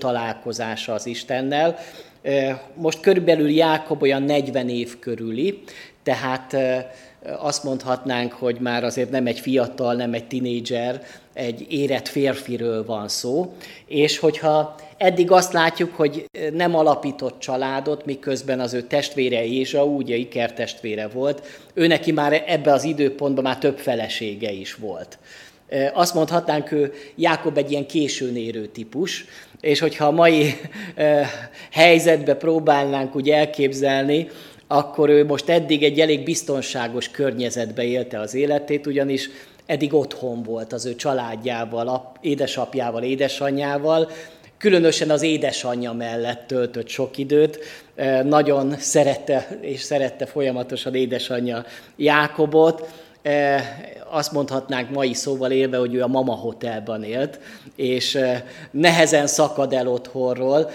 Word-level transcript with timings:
találkozása 0.00 0.92
az 0.92 1.06
Istennel. 1.06 1.78
Most 2.74 3.00
körülbelül 3.00 3.50
Jákob 3.50 4.02
olyan 4.02 4.22
40 4.22 4.68
év 4.68 4.98
körüli, 4.98 5.62
tehát 6.02 6.56
azt 7.38 7.64
mondhatnánk, 7.64 8.32
hogy 8.32 8.56
már 8.60 8.84
azért 8.84 9.10
nem 9.10 9.26
egy 9.26 9.40
fiatal, 9.40 9.94
nem 9.94 10.14
egy 10.14 10.26
tinédzser, 10.26 11.02
egy 11.32 11.66
érett 11.72 12.08
férfiről 12.08 12.84
van 12.84 13.08
szó, 13.08 13.54
és 13.86 14.18
hogyha 14.18 14.74
eddig 14.96 15.30
azt 15.30 15.52
látjuk, 15.52 15.94
hogy 15.94 16.24
nem 16.52 16.74
alapított 16.74 17.38
családot, 17.38 18.04
miközben 18.04 18.60
az 18.60 18.74
ő 18.74 18.82
testvére 18.82 19.44
Ézsa, 19.44 19.84
ugye 19.84 20.16
Iker 20.16 20.52
testvére 20.52 21.08
volt, 21.08 21.46
ő 21.74 21.86
neki 21.86 22.12
már 22.12 22.44
ebbe 22.46 22.72
az 22.72 22.84
időpontban 22.84 23.44
már 23.44 23.58
több 23.58 23.78
felesége 23.78 24.50
is 24.50 24.74
volt. 24.74 25.18
Azt 25.92 26.14
mondhatnánk, 26.14 26.72
ő 26.72 26.92
Jákob 27.14 27.58
egy 27.58 27.70
ilyen 27.70 27.86
későn 27.86 28.36
érő 28.36 28.66
típus, 28.66 29.24
és 29.60 29.78
hogyha 29.80 30.06
a 30.06 30.10
mai 30.10 30.54
helyzetbe 31.70 32.34
próbálnánk 32.34 33.16
úgy 33.16 33.30
elképzelni, 33.30 34.28
akkor 34.66 35.08
ő 35.08 35.24
most 35.24 35.48
eddig 35.48 35.82
egy 35.82 36.00
elég 36.00 36.24
biztonságos 36.24 37.10
környezetbe 37.10 37.84
élte 37.84 38.20
az 38.20 38.34
életét, 38.34 38.86
ugyanis 38.86 39.30
eddig 39.66 39.94
otthon 39.94 40.42
volt 40.42 40.72
az 40.72 40.86
ő 40.86 40.94
családjával, 40.94 42.12
édesapjával, 42.20 43.02
édesanyjával, 43.02 44.10
különösen 44.58 45.10
az 45.10 45.22
édesanyja 45.22 45.92
mellett 45.92 46.46
töltött 46.46 46.88
sok 46.88 47.18
időt, 47.18 47.58
nagyon 48.22 48.74
szerette 48.78 49.58
és 49.60 49.80
szerette 49.80 50.26
folyamatosan 50.26 50.94
édesanyja 50.94 51.64
Jákobot, 51.96 52.88
azt 54.16 54.32
mondhatnánk 54.32 54.90
mai 54.90 55.14
szóval 55.14 55.50
élve, 55.50 55.76
hogy 55.76 55.94
ő 55.94 56.02
a 56.02 56.06
mama 56.06 56.34
hotelban 56.34 57.02
élt, 57.02 57.40
és 57.76 58.18
nehezen 58.70 59.26
szakad 59.26 59.72
el 59.72 59.88
otthonról, 59.88 60.70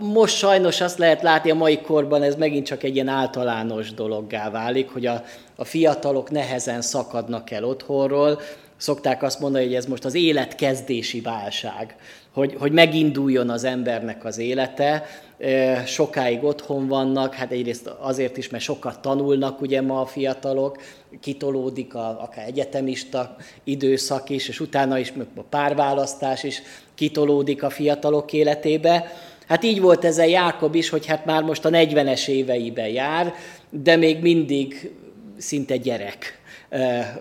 most 0.00 0.36
sajnos 0.36 0.80
azt 0.80 0.98
lehet 0.98 1.22
látni 1.22 1.50
a 1.50 1.54
mai 1.54 1.80
korban, 1.80 2.22
ez 2.22 2.34
megint 2.34 2.66
csak 2.66 2.82
egy 2.82 2.94
ilyen 2.94 3.08
általános 3.08 3.94
dologgá 3.94 4.50
válik, 4.50 4.90
hogy 4.90 5.06
a, 5.06 5.22
a 5.56 5.64
fiatalok 5.64 6.30
nehezen 6.30 6.80
szakadnak 6.80 7.50
el 7.50 7.64
otthonról. 7.64 8.40
Szokták 8.76 9.22
azt 9.22 9.40
mondani, 9.40 9.64
hogy 9.64 9.74
ez 9.74 9.86
most 9.86 10.04
az 10.04 10.14
életkezdési 10.14 11.20
válság, 11.20 11.96
hogy, 12.38 12.54
hogy 12.58 12.72
meginduljon 12.72 13.50
az 13.50 13.64
embernek 13.64 14.24
az 14.24 14.38
élete. 14.38 15.04
Sokáig 15.86 16.44
otthon 16.44 16.88
vannak, 16.88 17.34
hát 17.34 17.50
egyrészt 17.50 17.86
azért 17.86 18.36
is, 18.36 18.48
mert 18.48 18.64
sokat 18.64 19.00
tanulnak 19.00 19.60
ugye 19.60 19.82
ma 19.82 20.00
a 20.00 20.06
fiatalok, 20.06 20.82
kitolódik 21.20 21.94
a, 21.94 22.22
akár 22.22 22.46
egyetemista 22.46 23.36
időszak 23.64 24.30
is, 24.30 24.48
és 24.48 24.60
utána 24.60 24.98
is 24.98 25.12
a 25.36 25.40
párválasztás 25.40 26.42
is 26.42 26.62
kitolódik 26.94 27.62
a 27.62 27.70
fiatalok 27.70 28.32
életébe 28.32 29.12
Hát 29.48 29.64
így 29.64 29.80
volt 29.80 30.04
ez 30.04 30.18
a 30.18 30.24
Jákob 30.24 30.74
is, 30.74 30.88
hogy 30.88 31.06
hát 31.06 31.24
már 31.24 31.42
most 31.42 31.64
a 31.64 31.70
40-es 31.70 32.28
éveiben 32.28 32.88
jár, 32.88 33.34
de 33.70 33.96
még 33.96 34.20
mindig 34.20 34.92
szinte 35.36 35.76
gyerek 35.76 36.40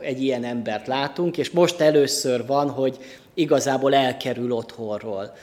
egy 0.02 0.24
ilyen 0.24 0.44
embert 0.44 0.88
látunk, 0.88 1.38
és 1.38 1.50
most 1.50 1.80
először 1.80 2.46
van, 2.46 2.70
hogy 2.70 2.98
igazából 3.38 3.94
elkerül 3.94 4.52
otthonról. 4.52 5.34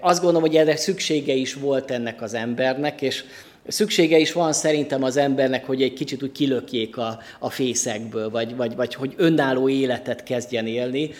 Azt 0.00 0.22
gondolom, 0.22 0.48
hogy 0.48 0.56
erre 0.56 0.76
szüksége 0.76 1.32
is 1.32 1.54
volt 1.54 1.90
ennek 1.90 2.22
az 2.22 2.34
embernek, 2.34 3.02
és 3.02 3.24
szüksége 3.66 4.18
is 4.18 4.32
van 4.32 4.52
szerintem 4.52 5.02
az 5.02 5.16
embernek, 5.16 5.66
hogy 5.66 5.82
egy 5.82 5.92
kicsit 5.92 6.22
úgy 6.22 6.32
kilökjék 6.32 6.96
a, 6.96 7.18
a 7.38 7.50
fészekből, 7.50 8.30
vagy, 8.30 8.56
vagy, 8.56 8.76
vagy 8.76 8.94
hogy 8.94 9.14
önálló 9.16 9.68
életet 9.68 10.22
kezdjen 10.22 10.66
élni, 10.66 11.10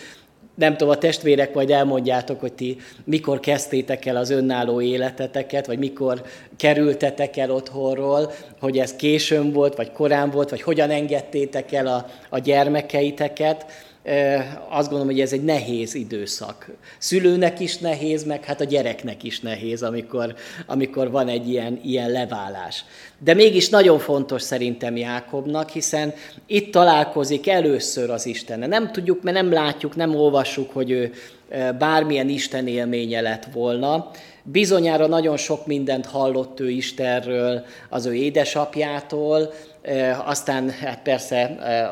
nem 0.55 0.77
tudom, 0.77 0.93
a 0.93 0.97
testvérek 0.97 1.53
majd 1.53 1.69
elmondjátok, 1.69 2.39
hogy 2.39 2.53
ti 2.53 2.77
mikor 3.03 3.39
kezdtétek 3.39 4.05
el 4.05 4.15
az 4.15 4.29
önálló 4.29 4.81
életeteket, 4.81 5.67
vagy 5.67 5.79
mikor 5.79 6.23
kerültetek 6.57 7.37
el 7.37 7.51
otthonról, 7.51 8.31
hogy 8.59 8.77
ez 8.77 8.95
későn 8.95 9.51
volt, 9.51 9.75
vagy 9.75 9.91
korán 9.91 10.29
volt, 10.29 10.49
vagy 10.49 10.61
hogyan 10.61 10.89
engedtétek 10.89 11.71
el 11.71 11.87
a, 11.87 12.05
a 12.29 12.39
gyermekeiteket 12.39 13.65
azt 14.69 14.89
gondolom, 14.89 15.07
hogy 15.07 15.19
ez 15.19 15.33
egy 15.33 15.43
nehéz 15.43 15.93
időszak. 15.93 16.69
Szülőnek 16.97 17.59
is 17.59 17.77
nehéz, 17.77 18.23
meg 18.23 18.43
hát 18.43 18.61
a 18.61 18.63
gyereknek 18.63 19.23
is 19.23 19.39
nehéz, 19.39 19.83
amikor, 19.83 20.35
amikor 20.65 21.11
van 21.11 21.27
egy 21.27 21.49
ilyen, 21.49 21.79
ilyen 21.83 22.09
leválás. 22.09 22.85
De 23.19 23.33
mégis 23.33 23.69
nagyon 23.69 23.99
fontos 23.99 24.41
szerintem 24.41 24.97
Jákobnak, 24.97 25.69
hiszen 25.69 26.13
itt 26.45 26.71
találkozik 26.71 27.47
először 27.47 28.09
az 28.09 28.25
Istenne. 28.25 28.67
Nem 28.67 28.91
tudjuk, 28.91 29.23
mert 29.23 29.37
nem 29.37 29.51
látjuk, 29.51 29.95
nem 29.95 30.15
olvassuk, 30.15 30.71
hogy 30.71 30.91
ő 30.91 31.11
bármilyen 31.79 32.29
Isten 32.29 32.67
élménye 32.67 33.21
lett 33.21 33.45
volna. 33.53 34.11
Bizonyára 34.43 35.07
nagyon 35.07 35.37
sok 35.37 35.65
mindent 35.65 36.05
hallott 36.05 36.59
ő 36.59 36.69
Istenről, 36.69 37.65
az 37.89 38.05
ő 38.05 38.13
édesapjától, 38.13 39.53
aztán 40.25 40.69
hát 40.69 41.01
persze 41.01 41.43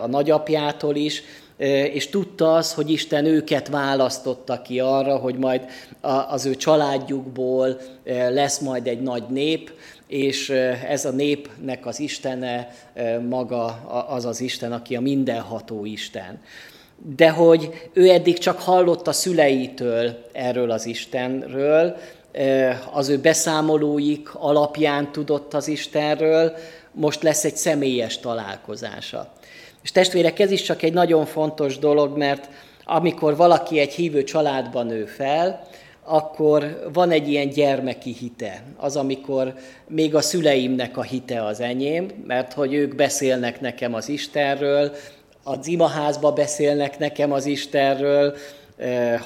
a 0.03 0.07
nagyapjától 0.07 0.95
is, 0.95 1.23
és 1.67 2.09
tudta 2.09 2.55
az, 2.55 2.73
hogy 2.73 2.91
Isten 2.91 3.25
őket 3.25 3.67
választotta 3.67 4.61
ki 4.61 4.79
arra, 4.79 5.17
hogy 5.17 5.35
majd 5.35 5.61
az 6.29 6.45
ő 6.45 6.55
családjukból 6.55 7.79
lesz 8.29 8.59
majd 8.59 8.87
egy 8.87 9.01
nagy 9.01 9.23
nép, 9.29 9.71
és 10.07 10.49
ez 10.89 11.05
a 11.05 11.11
népnek 11.11 11.85
az 11.85 11.99
Istene 11.99 12.71
maga 13.29 13.65
az 14.07 14.25
az 14.25 14.41
Isten, 14.41 14.71
aki 14.71 14.95
a 14.95 15.01
mindenható 15.01 15.85
Isten. 15.85 16.41
De 17.15 17.29
hogy 17.29 17.89
ő 17.93 18.09
eddig 18.09 18.37
csak 18.37 18.59
hallott 18.59 19.07
a 19.07 19.11
szüleitől 19.11 20.25
erről 20.31 20.71
az 20.71 20.85
Istenről, 20.85 21.95
az 22.91 23.09
ő 23.09 23.19
beszámolóik 23.19 24.35
alapján 24.35 25.11
tudott 25.11 25.53
az 25.53 25.67
Istenről, 25.67 26.53
most 26.91 27.23
lesz 27.23 27.43
egy 27.43 27.55
személyes 27.55 28.19
találkozása. 28.19 29.33
És 29.84 29.91
testvérek, 29.91 30.40
ez 30.40 30.51
is 30.51 30.62
csak 30.62 30.81
egy 30.81 30.94
nagyon 30.94 31.25
fontos 31.25 31.78
dolog, 31.78 32.17
mert 32.17 32.50
amikor 32.85 33.35
valaki 33.35 33.79
egy 33.79 33.94
hívő 33.94 34.23
családban 34.23 34.85
nő 34.85 35.06
fel, 35.06 35.67
akkor 36.03 36.90
van 36.94 37.12
egy 37.12 37.29
ilyen 37.29 37.50
gyermeki 37.50 38.16
hite. 38.19 38.63
Az, 38.78 38.95
amikor 38.95 39.53
még 39.88 40.16
a 40.16 40.22
szüleimnek 40.22 40.97
a 40.97 41.01
hite 41.01 41.45
az 41.45 41.59
enyém, 41.59 42.07
mert 42.28 42.53
hogy 42.53 42.73
ők 42.73 42.95
beszélnek 42.95 43.62
nekem 43.62 43.94
az 43.94 44.09
Istenről, 44.09 44.91
az 45.44 45.68
imaházba 45.68 46.31
beszélnek 46.31 47.00
nekem 47.00 47.31
az 47.31 47.45
Istenről, 47.45 48.35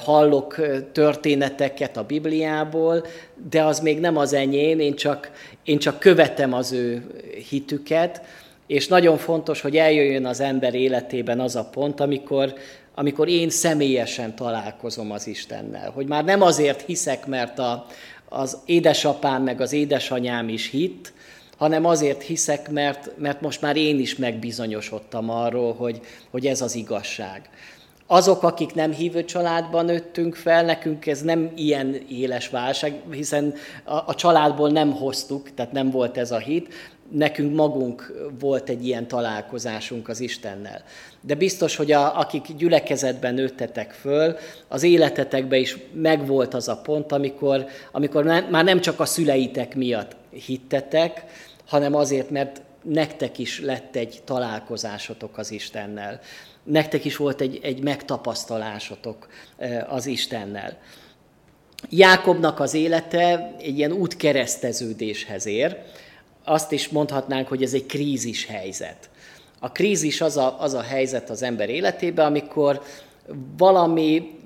hallok 0.04 0.60
történeteket 0.92 1.96
a 1.96 2.04
Bibliából, 2.04 3.06
de 3.50 3.64
az 3.64 3.80
még 3.80 4.00
nem 4.00 4.16
az 4.16 4.32
enyém, 4.32 4.78
én 4.78 4.94
csak, 4.94 5.30
én 5.64 5.78
csak 5.78 5.98
követem 5.98 6.52
az 6.52 6.72
ő 6.72 7.06
hitüket, 7.48 8.22
és 8.66 8.88
nagyon 8.88 9.16
fontos, 9.16 9.60
hogy 9.60 9.76
eljöjjön 9.76 10.26
az 10.26 10.40
ember 10.40 10.74
életében 10.74 11.40
az 11.40 11.56
a 11.56 11.64
pont, 11.64 12.00
amikor, 12.00 12.54
amikor 12.94 13.28
én 13.28 13.50
személyesen 13.50 14.36
találkozom 14.36 15.10
az 15.10 15.26
Istennel. 15.26 15.90
Hogy 15.90 16.06
már 16.06 16.24
nem 16.24 16.42
azért 16.42 16.82
hiszek, 16.82 17.26
mert 17.26 17.58
a, 17.58 17.86
az 18.28 18.58
édesapám 18.64 19.42
meg 19.42 19.60
az 19.60 19.72
édesanyám 19.72 20.48
is 20.48 20.70
hitt, 20.70 21.12
hanem 21.56 21.84
azért 21.84 22.22
hiszek, 22.22 22.70
mert, 22.70 23.10
mert 23.18 23.40
most 23.40 23.60
már 23.60 23.76
én 23.76 24.00
is 24.00 24.16
megbizonyosodtam 24.16 25.30
arról, 25.30 25.74
hogy, 25.74 26.00
hogy 26.30 26.46
ez 26.46 26.60
az 26.60 26.74
igazság. 26.74 27.48
Azok, 28.06 28.42
akik 28.42 28.74
nem 28.74 28.92
hívő 28.92 29.24
családban 29.24 29.84
nőttünk 29.84 30.34
fel, 30.34 30.64
nekünk 30.64 31.06
ez 31.06 31.22
nem 31.22 31.52
ilyen 31.56 31.96
éles 32.08 32.48
válság, 32.48 33.00
hiszen 33.10 33.54
a, 33.84 33.94
a 33.94 34.14
családból 34.14 34.70
nem 34.70 34.92
hoztuk, 34.92 35.54
tehát 35.54 35.72
nem 35.72 35.90
volt 35.90 36.16
ez 36.16 36.30
a 36.30 36.38
hit, 36.38 36.68
nekünk 37.10 37.54
magunk 37.54 38.28
volt 38.40 38.68
egy 38.68 38.86
ilyen 38.86 39.08
találkozásunk 39.08 40.08
az 40.08 40.20
Istennel. 40.20 40.82
De 41.20 41.34
biztos, 41.34 41.76
hogy 41.76 41.92
a, 41.92 42.18
akik 42.18 42.54
gyülekezetben 42.56 43.34
nőttetek 43.34 43.92
föl, 43.92 44.36
az 44.68 44.82
életetekben 44.82 45.60
is 45.60 45.76
megvolt 45.92 46.54
az 46.54 46.68
a 46.68 46.76
pont, 46.76 47.12
amikor, 47.12 47.66
amikor 47.92 48.24
ne, 48.24 48.40
már 48.40 48.64
nem 48.64 48.80
csak 48.80 49.00
a 49.00 49.04
szüleitek 49.04 49.74
miatt 49.74 50.16
hittetek, 50.30 51.24
hanem 51.66 51.94
azért, 51.94 52.30
mert 52.30 52.62
nektek 52.82 53.38
is 53.38 53.60
lett 53.60 53.96
egy 53.96 54.20
találkozásotok 54.24 55.38
az 55.38 55.50
Istennel. 55.50 56.20
Nektek 56.64 57.04
is 57.04 57.16
volt 57.16 57.40
egy, 57.40 57.60
egy 57.62 57.82
megtapasztalásotok 57.82 59.28
az 59.88 60.06
Istennel. 60.06 60.78
Jákobnak 61.90 62.60
az 62.60 62.74
élete 62.74 63.54
egy 63.58 63.78
ilyen 63.78 63.92
útkereszteződéshez 63.92 65.46
ér, 65.46 65.78
azt 66.44 66.72
is 66.72 66.88
mondhatnánk, 66.88 67.48
hogy 67.48 67.62
ez 67.62 67.74
egy 67.74 67.86
krízis 67.86 68.46
helyzet. 68.46 69.10
A 69.58 69.72
krízis 69.72 70.20
az 70.20 70.36
a, 70.36 70.56
az 70.60 70.74
a 70.74 70.80
helyzet 70.80 71.30
az 71.30 71.42
ember 71.42 71.68
életében, 71.68 72.26
amikor 72.26 72.82
valami, 73.56 74.38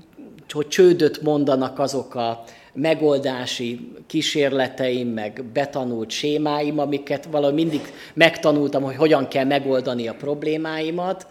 hogy 0.48 0.68
csődöt 0.68 1.22
mondanak 1.22 1.78
azok 1.78 2.14
a 2.14 2.44
megoldási 2.72 3.92
kísérleteim, 4.06 5.08
meg 5.08 5.44
betanult 5.52 6.10
sémáim, 6.10 6.78
amiket 6.78 7.24
valahogy 7.24 7.54
mindig 7.54 7.80
megtanultam, 8.14 8.82
hogy 8.82 8.96
hogyan 8.96 9.28
kell 9.28 9.44
megoldani 9.44 10.08
a 10.08 10.14
problémáimat, 10.14 11.26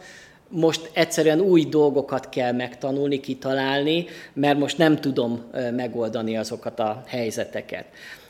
most 0.49 0.89
egyszerűen 0.93 1.39
új 1.39 1.65
dolgokat 1.65 2.29
kell 2.29 2.51
megtanulni, 2.51 3.19
kitalálni, 3.19 4.05
mert 4.33 4.59
most 4.59 4.77
nem 4.77 4.95
tudom 4.95 5.43
megoldani 5.75 6.37
azokat 6.37 6.79
a 6.79 7.03
helyzeteket. 7.07 7.85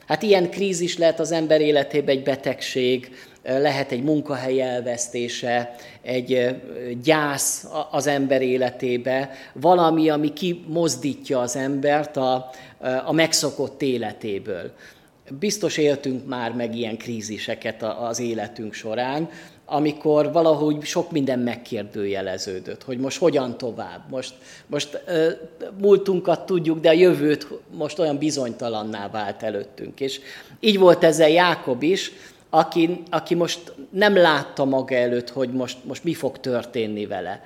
Hát 0.07 0.23
ilyen 0.23 0.49
krízis 0.49 0.97
lehet 0.97 1.19
az 1.19 1.31
ember 1.31 1.61
életében 1.61 2.15
egy 2.15 2.23
betegség, 2.23 3.15
lehet 3.43 3.91
egy 3.91 4.03
munkahely 4.03 4.61
elvesztése, 4.61 5.75
egy 6.01 6.55
gyász 7.03 7.67
az 7.91 8.07
ember 8.07 8.41
életébe, 8.41 9.31
valami, 9.53 10.09
ami 10.09 10.33
kimozdítja 10.33 11.39
az 11.39 11.55
embert 11.55 12.17
a, 12.17 12.49
a 13.05 13.11
megszokott 13.11 13.81
életéből. 13.81 14.71
Biztos 15.39 15.77
éltünk 15.77 16.27
már 16.27 16.51
meg 16.51 16.75
ilyen 16.75 16.97
kríziseket 16.97 17.83
az 17.83 18.19
életünk 18.19 18.73
során, 18.73 19.29
amikor 19.69 20.31
valahogy 20.31 20.83
sok 20.83 21.11
minden 21.11 21.39
megkérdőjeleződött, 21.39 22.83
hogy 22.83 22.97
most 22.97 23.17
hogyan 23.17 23.57
tovább. 23.57 24.09
Most, 24.09 24.33
most 24.67 25.03
múltunkat 25.81 26.45
tudjuk, 26.45 26.79
de 26.79 26.89
a 26.89 26.93
jövőt 26.93 27.47
most 27.77 27.99
olyan 27.99 28.17
bizonytalanná 28.17 29.09
vált 29.09 29.43
előttünk. 29.43 29.99
És 29.99 30.19
így 30.59 30.79
volt 30.79 31.03
ezzel 31.03 31.29
Jákob 31.29 31.83
is, 31.83 32.11
aki, 32.49 33.03
aki 33.09 33.35
most 33.35 33.73
nem 33.89 34.17
látta 34.17 34.65
maga 34.65 34.95
előtt, 34.95 35.29
hogy 35.29 35.53
most, 35.53 35.77
most 35.83 36.03
mi 36.03 36.13
fog 36.13 36.39
történni 36.39 37.05
vele. 37.05 37.43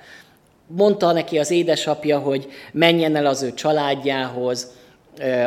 Mondta 0.66 1.12
neki 1.12 1.38
az 1.38 1.50
édesapja, 1.50 2.18
hogy 2.18 2.48
menjen 2.72 3.16
el 3.16 3.26
az 3.26 3.42
ő 3.42 3.54
családjához, 3.54 4.70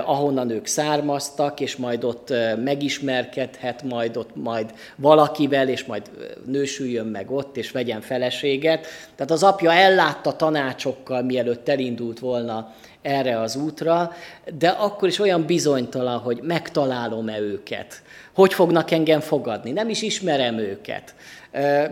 ahonnan 0.06 0.50
ők 0.50 0.65
származtak, 0.65 1.59
és 1.59 1.75
majd 1.75 2.03
ott 2.03 2.29
eh, 2.29 2.57
megismerkedhet, 2.57 3.83
majd 3.83 4.17
ott 4.17 4.35
majd 4.35 4.73
valakivel, 4.95 5.69
és 5.69 5.85
majd 5.85 6.12
nősüljön 6.45 7.06
meg 7.06 7.31
ott, 7.31 7.57
és 7.57 7.71
vegyen 7.71 8.01
feleséget. 8.01 8.88
Tehát 9.15 9.31
az 9.31 9.44
apja 9.44 9.71
ellátta 9.71 10.35
tanácsokkal, 10.35 11.21
mielőtt 11.21 11.69
elindult 11.69 12.19
volna 12.19 12.73
erre 13.01 13.39
az 13.39 13.56
útra, 13.56 14.12
de 14.57 14.69
akkor 14.69 15.07
is 15.07 15.19
olyan 15.19 15.45
bizonytalan, 15.45 16.19
hogy 16.19 16.39
megtalálom-e 16.44 17.39
őket, 17.39 18.01
hogy 18.33 18.53
fognak 18.53 18.91
engem 18.91 19.19
fogadni, 19.19 19.71
nem 19.71 19.89
is 19.89 20.01
ismerem 20.01 20.57
őket. 20.57 21.15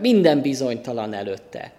Minden 0.00 0.40
bizonytalan 0.40 1.12
előtte. 1.12 1.72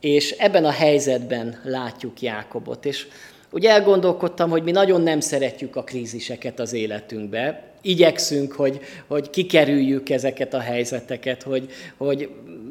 És 0.00 0.30
ebben 0.30 0.64
a 0.64 0.70
helyzetben 0.70 1.60
látjuk 1.64 2.20
Jákobot. 2.20 2.84
És 2.84 3.06
ugye 3.54 3.70
elgondolkodtam, 3.70 4.50
hogy 4.50 4.62
mi 4.62 4.70
nagyon 4.70 5.00
nem 5.00 5.20
szeretjük 5.20 5.76
a 5.76 5.84
kríziseket 5.84 6.60
az 6.60 6.72
életünkbe. 6.72 7.62
Igyekszünk, 7.82 8.52
hogy, 8.52 8.80
hogy 9.06 9.30
kikerüljük 9.30 10.10
ezeket 10.10 10.54
a 10.54 10.60
helyzeteket, 10.60 11.42
hogy, 11.42 11.70
hogy 11.96 12.28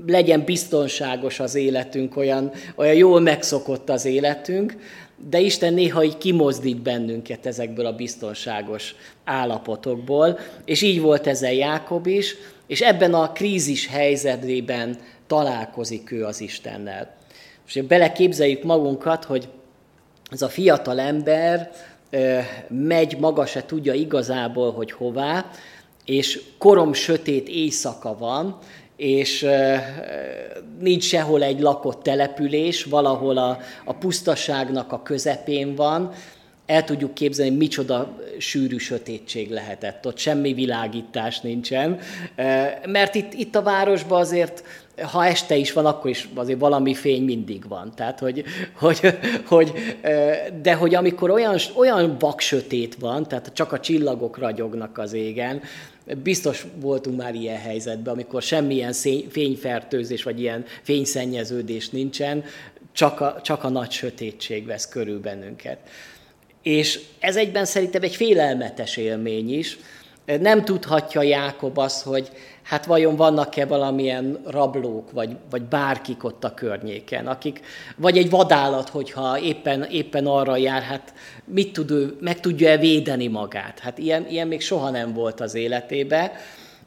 legyen 0.08 0.44
biztonságos 0.44 1.40
az 1.40 1.56
életünk, 1.56 2.18
olyan, 2.18 2.52
olyan 2.76 2.96
jól 2.96 3.20
megszokott 3.20 3.90
az 3.90 4.06
életünk, 4.06 4.76
de 5.30 5.40
Isten 5.40 5.74
néha 5.74 6.04
így 6.04 6.18
kimozdít 6.18 6.82
bennünket 6.82 7.46
ezekből 7.46 7.86
a 7.86 7.96
biztonságos 7.96 8.96
állapotokból, 9.24 10.40
és 10.66 10.82
így 10.82 11.02
volt 11.02 11.28
ezzel 11.28 11.54
Jákob 11.54 12.08
is, 12.08 12.36
és 12.68 12.82
ebben 12.82 13.14
a 13.14 13.32
krízis 13.32 13.88
helyzetében 13.88 14.98
találkozik 15.28 16.12
ő 16.12 16.26
az 16.26 16.42
Istennel. 16.42 17.16
És 17.68 17.82
beleképzeljük 17.82 18.64
magunkat, 18.64 19.24
hogy 19.24 19.48
ez 20.32 20.42
a 20.42 20.50
fiatal 20.50 21.00
ember 21.00 21.72
megy, 22.68 23.18
maga 23.20 23.46
se 23.46 23.66
tudja 23.66 23.94
igazából, 23.94 24.72
hogy 24.72 24.92
hová, 24.92 25.46
és 26.06 26.42
korom 26.58 26.94
sötét 26.94 27.48
éjszaka 27.48 28.18
van, 28.18 28.58
és 28.96 29.46
nincs 30.80 31.04
sehol 31.04 31.44
egy 31.44 31.60
lakott 31.60 32.04
település, 32.04 32.84
valahol 32.84 33.38
a, 33.38 33.60
a 33.86 33.94
pusztaságnak 33.94 34.92
a 34.92 35.02
közepén 35.02 35.76
van, 35.76 36.12
el 36.66 36.84
tudjuk 36.84 37.14
képzelni, 37.14 37.56
micsoda 37.56 38.20
sűrű 38.38 38.78
sötétség 38.78 39.52
lehetett. 39.52 40.06
Ott 40.06 40.18
semmi 40.18 40.54
világítás 40.54 41.40
nincsen, 41.40 42.00
mert 42.86 43.16
itt, 43.16 43.34
itt 43.34 43.56
a 43.56 43.62
városban 43.62 44.20
azért 44.20 44.64
ha 45.02 45.26
este 45.26 45.56
is 45.56 45.74
van, 45.74 45.86
akkor 45.86 46.10
is 46.10 46.30
azért 46.36 46.60
valami 46.60 46.94
fény 46.94 47.24
mindig 47.24 47.68
van. 47.68 47.92
Tehát, 47.96 48.20
hogy, 48.20 48.44
hogy, 48.74 49.18
hogy, 49.46 49.74
de 50.62 50.74
hogy 50.74 50.96
amikor 50.96 51.30
olyan, 51.30 51.58
olyan 51.76 52.16
vaksötét 52.20 52.96
van, 52.96 53.28
tehát 53.28 53.52
csak 53.54 53.72
a 53.72 53.80
csillagok 53.80 54.38
ragyognak 54.38 54.98
az 54.98 55.14
égen, 55.14 55.62
biztos 56.24 56.66
voltunk 56.76 57.18
már 57.18 57.36
ilyen 57.36 57.60
helyzetben, 57.60 58.14
amikor 58.14 58.42
semmilyen 58.42 58.94
fényfertőzés 59.30 60.24
vagy 60.24 60.40
ilyen 60.40 60.66
fényszennyeződés 60.82 61.90
nincsen, 61.90 62.44
csak 62.92 63.22
a, 63.22 63.40
csak 63.42 63.64
a 63.64 63.70
nagy 63.70 63.92
sötétség 63.92 64.66
vesz 64.66 64.88
körül 64.88 65.20
bennünket. 65.20 65.78
És 66.64 67.00
ez 67.20 67.36
egyben 67.36 67.66
szerintem 67.66 68.04
egy 68.04 68.16
félelmetes 68.16 68.98
élmény 68.98 69.58
is. 69.58 69.78
Nem 70.40 70.66
tudhatja 70.66 71.22
Jákob 71.22 71.78
azt, 71.78 72.04
hogy 72.04 72.32
hát 72.64 72.86
vajon 72.86 73.16
vannak-e 73.16 73.66
valamilyen 73.66 74.40
rablók, 74.46 75.12
vagy, 75.12 75.36
vagy 75.50 75.62
bárkik 75.62 76.24
ott 76.24 76.44
a 76.44 76.54
környéken, 76.54 77.28
akik, 77.28 77.62
vagy 77.96 78.18
egy 78.18 78.30
vadállat, 78.30 78.90
hogyha 78.90 79.40
éppen, 79.40 79.84
éppen 79.84 80.26
arra 80.26 80.58
jár, 80.58 80.82
hát 80.82 81.14
mit 81.46 81.74
tud 81.74 81.92
ő, 81.92 82.18
meg 82.20 82.40
tudja-e 82.40 82.78
védeni 82.78 83.28
magát? 83.28 83.80
Hát 83.80 83.98
ilyen, 83.98 84.28
ilyen 84.30 84.48
még 84.48 84.62
soha 84.62 84.90
nem 84.90 85.14
volt 85.14 85.40
az 85.40 85.56
életébe. 85.56 86.32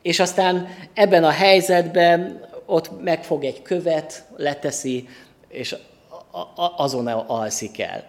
És 0.02 0.20
aztán 0.20 0.68
ebben 0.94 1.24
a 1.24 1.30
helyzetben 1.30 2.44
ott 2.66 3.02
megfog 3.02 3.44
egy 3.44 3.62
követ, 3.62 4.24
leteszi, 4.36 5.08
és 5.48 5.76
azon 6.76 7.06
alszik 7.06 7.78
el. 7.80 8.04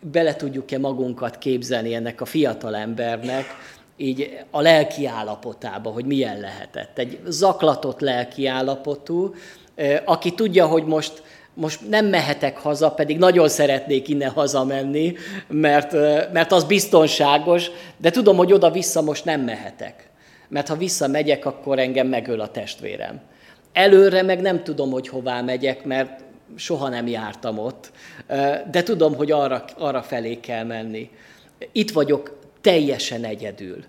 Bele 0.00 0.34
tudjuk-e 0.34 0.78
magunkat 0.78 1.38
képzelni 1.38 1.94
ennek 1.94 2.20
a 2.20 2.24
fiatal 2.24 2.76
embernek, 2.76 3.44
így 3.96 4.38
a 4.50 4.60
lelki 4.60 5.06
állapotába, 5.06 5.90
hogy 5.90 6.04
milyen 6.04 6.40
lehetett. 6.40 6.98
Egy 6.98 7.18
zaklatott 7.26 8.00
lelki 8.00 8.46
állapotú, 8.46 9.34
aki 10.04 10.34
tudja, 10.34 10.66
hogy 10.66 10.84
most, 10.84 11.22
most 11.54 11.88
nem 11.88 12.06
mehetek 12.06 12.58
haza, 12.58 12.90
pedig 12.90 13.18
nagyon 13.18 13.48
szeretnék 13.48 14.08
innen 14.08 14.30
hazamenni, 14.30 15.14
mert, 15.48 15.92
mert 16.32 16.52
az 16.52 16.64
biztonságos, 16.64 17.70
de 17.96 18.10
tudom, 18.10 18.36
hogy 18.36 18.52
oda-vissza 18.52 19.02
most 19.02 19.24
nem 19.24 19.40
mehetek. 19.40 20.08
Mert 20.48 20.68
ha 20.68 20.76
visszamegyek, 20.76 21.44
akkor 21.46 21.78
engem 21.78 22.06
megöl 22.06 22.40
a 22.40 22.50
testvérem. 22.50 23.20
Előre 23.72 24.22
meg 24.22 24.40
nem 24.40 24.62
tudom, 24.62 24.90
hogy 24.90 25.08
hová 25.08 25.40
megyek, 25.40 25.84
mert 25.84 26.24
soha 26.54 26.88
nem 26.88 27.06
jártam 27.06 27.58
ott, 27.58 27.92
de 28.70 28.82
tudom, 28.82 29.14
hogy 29.14 29.30
arra, 29.30 29.64
arra 29.78 30.02
felé 30.02 30.40
kell 30.40 30.64
menni. 30.64 31.10
Itt 31.72 31.90
vagyok 31.90 32.38
teljesen 32.60 33.24
egyedül. 33.24 33.84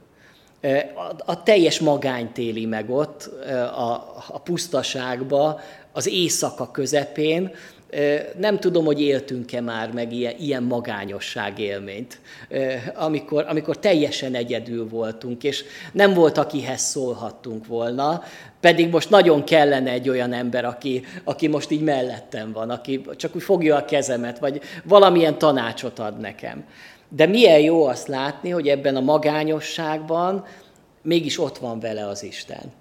A, 0.96 1.32
a 1.32 1.44
teljes 1.44 1.80
magányt 1.80 2.38
éli 2.38 2.66
meg 2.66 2.90
ott, 2.90 3.30
a, 3.76 3.92
a 4.28 4.40
pusztaságba, 4.40 5.60
az 5.92 6.08
éjszaka 6.08 6.72
közepén. 6.72 7.52
Nem 8.38 8.60
tudom, 8.60 8.86
hogy 8.86 9.02
éltünk-e 9.02 9.62
már 9.62 9.92
meg 9.92 10.14
ilyen, 10.14 10.36
ilyen 10.40 10.64
magányosság 10.64 11.60
élményt, 11.60 12.20
amikor, 12.96 13.46
amikor 13.48 13.80
teljesen 13.80 14.36
egyedül 14.36 14.90
voltunk, 14.90 15.44
és 15.44 15.64
nem 15.92 16.14
volt, 16.14 16.38
akihez 16.38 16.82
szólhattunk 16.82 17.68
volna, 17.68 18.24
pedig 18.68 18.90
most 18.90 19.10
nagyon 19.10 19.44
kellene 19.44 19.92
egy 19.92 20.10
olyan 20.10 20.34
ember, 20.34 20.66
aki, 20.66 21.06
aki 21.24 21.48
most 21.48 21.72
így 21.72 21.82
mellettem 21.82 22.52
van, 22.52 22.70
aki 22.70 23.02
csak 23.16 23.36
úgy 23.36 23.44
fogja 23.44 23.76
a 23.76 23.86
kezemet, 23.86 24.40
vagy 24.40 24.62
valamilyen 24.84 25.38
tanácsot 25.38 26.00
ad 26.00 26.20
nekem. 26.20 26.66
De 27.10 27.26
milyen 27.26 27.60
jó 27.60 27.86
azt 27.86 28.08
látni, 28.08 28.50
hogy 28.50 28.68
ebben 28.68 28.96
a 28.96 29.00
magányosságban 29.02 30.46
mégis 31.02 31.40
ott 31.40 31.58
van 31.58 31.80
vele 31.80 32.08
az 32.08 32.24
Isten. 32.24 32.74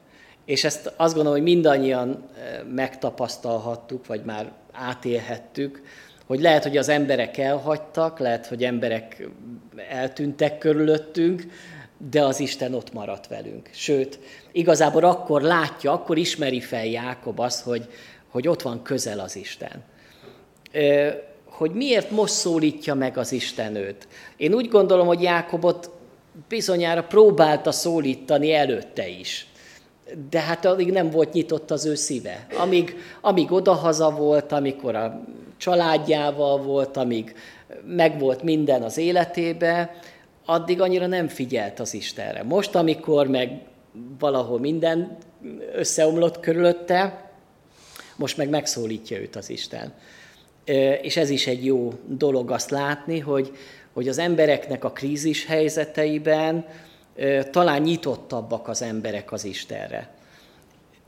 És 0.44 0.64
ezt 0.64 0.92
azt 0.96 1.14
gondolom, 1.14 1.38
hogy 1.38 1.48
mindannyian 1.52 2.08
eh, 2.08 2.60
megtapasztalhattuk, 2.74 4.06
vagy 4.06 4.22
már 4.24 4.52
átélhettük, 4.72 5.82
hogy 6.26 6.40
lehet, 6.40 6.62
hogy 6.62 6.76
az 6.76 6.88
emberek 6.88 7.38
elhagytak, 7.38 8.18
lehet, 8.18 8.46
hogy 8.46 8.64
emberek 8.64 9.28
eltűntek 9.90 10.58
körülöttünk, 10.58 11.46
de 12.10 12.24
az 12.24 12.40
Isten 12.40 12.74
ott 12.74 12.92
maradt 12.92 13.26
velünk. 13.26 13.70
Sőt, 13.72 14.18
igazából 14.52 15.04
akkor 15.04 15.42
látja, 15.42 15.92
akkor 15.92 16.18
ismeri 16.18 16.60
fel 16.60 16.86
Jákob 16.86 17.40
azt, 17.40 17.62
hogy, 17.62 17.88
hogy 18.28 18.48
ott 18.48 18.62
van 18.62 18.82
közel 18.82 19.20
az 19.20 19.36
Isten. 19.36 19.82
Hogy 21.44 21.70
miért 21.70 22.10
most 22.10 22.32
szólítja 22.32 22.94
meg 22.94 23.18
az 23.18 23.32
Isten 23.32 23.74
őt. 23.74 24.08
Én 24.36 24.54
úgy 24.54 24.68
gondolom, 24.68 25.06
hogy 25.06 25.22
Jákobot 25.22 25.90
bizonyára 26.48 27.02
próbálta 27.02 27.72
szólítani 27.72 28.52
előtte 28.52 29.08
is. 29.08 29.46
De 30.30 30.40
hát 30.40 30.64
addig 30.64 30.90
nem 30.90 31.10
volt 31.10 31.32
nyitott 31.32 31.70
az 31.70 31.86
ő 31.86 31.94
szíve. 31.94 32.46
Amíg, 32.58 32.96
amíg 33.20 33.52
odahaza 33.52 34.10
volt, 34.10 34.52
amikor 34.52 34.94
a 34.94 35.24
családjával 35.56 36.58
volt, 36.62 36.96
amíg 36.96 37.34
megvolt 37.86 38.42
minden 38.42 38.82
az 38.82 38.96
életébe, 38.96 40.00
addig 40.46 40.80
annyira 40.80 41.06
nem 41.06 41.28
figyelt 41.28 41.80
az 41.80 41.94
Istenre. 41.94 42.42
Most, 42.42 42.74
amikor 42.74 43.26
meg 43.26 43.60
valahol 44.18 44.58
minden 44.58 45.16
összeomlott 45.72 46.40
körülötte, 46.40 47.30
most 48.16 48.36
meg 48.36 48.48
megszólítja 48.48 49.20
őt 49.20 49.36
az 49.36 49.50
Isten. 49.50 49.92
És 51.02 51.16
ez 51.16 51.30
is 51.30 51.46
egy 51.46 51.64
jó 51.64 51.92
dolog 52.06 52.50
azt 52.50 52.70
látni, 52.70 53.18
hogy, 53.18 53.52
hogy 53.92 54.08
az 54.08 54.18
embereknek 54.18 54.84
a 54.84 54.90
krízis 54.90 55.46
helyzeteiben 55.46 56.66
talán 57.50 57.82
nyitottabbak 57.82 58.68
az 58.68 58.82
emberek 58.82 59.32
az 59.32 59.44
Istenre. 59.44 60.14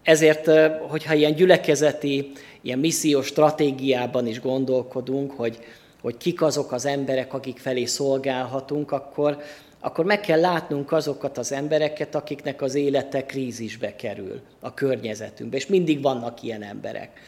Ezért, 0.02 0.50
hogyha 0.88 1.14
ilyen 1.14 1.34
gyülekezeti, 1.34 2.32
ilyen 2.60 2.78
missziós 2.78 3.26
stratégiában 3.26 4.26
is 4.26 4.40
gondolkodunk, 4.40 5.32
hogy, 5.32 5.58
hogy 6.00 6.16
kik 6.16 6.42
azok 6.42 6.72
az 6.72 6.86
emberek, 6.86 7.34
akik 7.34 7.58
felé 7.58 7.84
szolgálhatunk, 7.84 8.92
akkor, 8.92 9.42
akkor 9.80 10.04
meg 10.04 10.20
kell 10.20 10.40
látnunk 10.40 10.92
azokat 10.92 11.38
az 11.38 11.52
embereket, 11.52 12.14
akiknek 12.14 12.62
az 12.62 12.74
élete 12.74 13.26
krízisbe 13.26 13.96
kerül 13.96 14.40
a 14.60 14.74
környezetünkbe, 14.74 15.56
és 15.56 15.66
mindig 15.66 16.02
vannak 16.02 16.42
ilyen 16.42 16.62
emberek. 16.62 17.20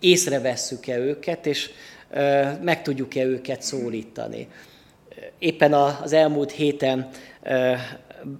Észrevesszük-e 0.00 0.98
őket, 0.98 1.46
és 1.46 1.70
meg 2.62 2.82
tudjuk-e 2.82 3.24
őket 3.24 3.62
szólítani. 3.62 4.48
Éppen 5.38 5.72
az 5.72 6.12
elmúlt 6.12 6.50
héten 6.50 7.10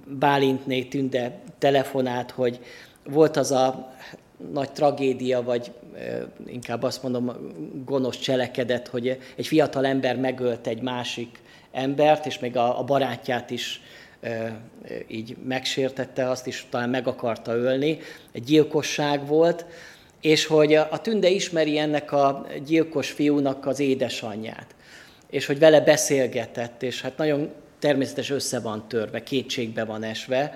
Bálintné 0.06 0.82
Tünde 0.82 1.38
telefonált, 1.58 2.30
hogy 2.30 2.60
volt 3.04 3.36
az 3.36 3.52
a 3.52 3.94
nagy 4.52 4.70
tragédia, 4.72 5.42
vagy 5.42 5.72
inkább 6.46 6.82
azt 6.82 7.02
mondom, 7.02 7.32
gonosz 7.84 8.18
cselekedet, 8.18 8.88
hogy 8.88 9.18
egy 9.36 9.46
fiatal 9.46 9.86
ember 9.86 10.16
megölt 10.16 10.66
egy 10.66 10.82
másik 10.82 11.42
embert, 11.72 12.26
és 12.26 12.38
még 12.38 12.56
a, 12.56 12.78
a 12.78 12.84
barátját 12.84 13.50
is 13.50 13.80
így 15.06 15.36
megsértette, 15.44 16.28
azt 16.28 16.46
is 16.46 16.66
talán 16.70 16.90
meg 16.90 17.06
akarta 17.06 17.56
ölni. 17.56 17.98
Egy 18.32 18.44
gyilkosság 18.44 19.26
volt, 19.26 19.66
és 20.20 20.46
hogy 20.46 20.74
a 20.74 21.00
Tünde 21.00 21.28
ismeri 21.28 21.78
ennek 21.78 22.12
a 22.12 22.46
gyilkos 22.66 23.10
fiúnak 23.10 23.66
az 23.66 23.80
édesanyját, 23.80 24.74
és 25.30 25.46
hogy 25.46 25.58
vele 25.58 25.80
beszélgetett, 25.80 26.82
és 26.82 27.02
hát 27.02 27.16
nagyon 27.16 27.52
természetes 27.78 28.30
össze 28.30 28.60
van 28.60 28.88
törve, 28.88 29.22
kétségbe 29.22 29.84
van 29.84 30.02
esve, 30.02 30.54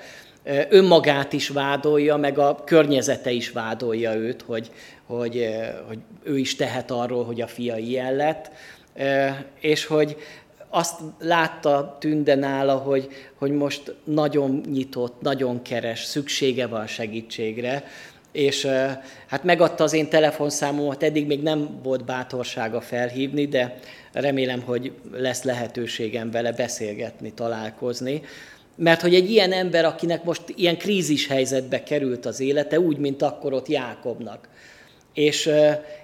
önmagát 0.68 1.32
is 1.32 1.48
vádolja, 1.48 2.16
meg 2.16 2.38
a 2.38 2.62
környezete 2.64 3.30
is 3.30 3.50
vádolja 3.50 4.14
őt, 4.14 4.42
hogy, 4.42 4.70
hogy, 5.06 5.48
hogy 5.86 5.98
ő 6.22 6.38
is 6.38 6.56
tehet 6.56 6.90
arról, 6.90 7.24
hogy 7.24 7.40
a 7.40 7.46
fia 7.46 7.76
ilyen 7.76 8.14
lett, 8.14 8.50
és 9.60 9.86
hogy 9.86 10.16
azt 10.68 11.00
látta 11.18 11.96
Tünde 12.00 12.34
nála, 12.34 12.76
hogy, 12.76 13.08
hogy 13.34 13.50
most 13.50 13.94
nagyon 14.04 14.60
nyitott, 14.72 15.20
nagyon 15.20 15.62
keres, 15.62 16.04
szüksége 16.04 16.66
van 16.66 16.86
segítségre, 16.86 17.84
és 18.32 18.66
hát 19.26 19.44
megadta 19.44 19.84
az 19.84 19.92
én 19.92 20.08
telefonszámomat, 20.08 21.02
eddig 21.02 21.26
még 21.26 21.42
nem 21.42 21.80
volt 21.82 22.04
bátorsága 22.04 22.80
felhívni, 22.80 23.46
de 23.46 23.78
remélem, 24.12 24.62
hogy 24.62 24.92
lesz 25.12 25.42
lehetőségem 25.42 26.30
vele 26.30 26.52
beszélgetni, 26.52 27.32
találkozni. 27.32 28.22
Mert 28.80 29.00
hogy 29.00 29.14
egy 29.14 29.30
ilyen 29.30 29.52
ember, 29.52 29.84
akinek 29.84 30.24
most 30.24 30.42
ilyen 30.54 30.78
krízis 30.78 31.26
helyzetbe 31.26 31.82
került 31.82 32.26
az 32.26 32.40
élete, 32.40 32.80
úgy, 32.80 32.98
mint 32.98 33.22
akkor 33.22 33.52
ott 33.52 33.68
Jákobnak. 33.68 34.48
És 35.14 35.46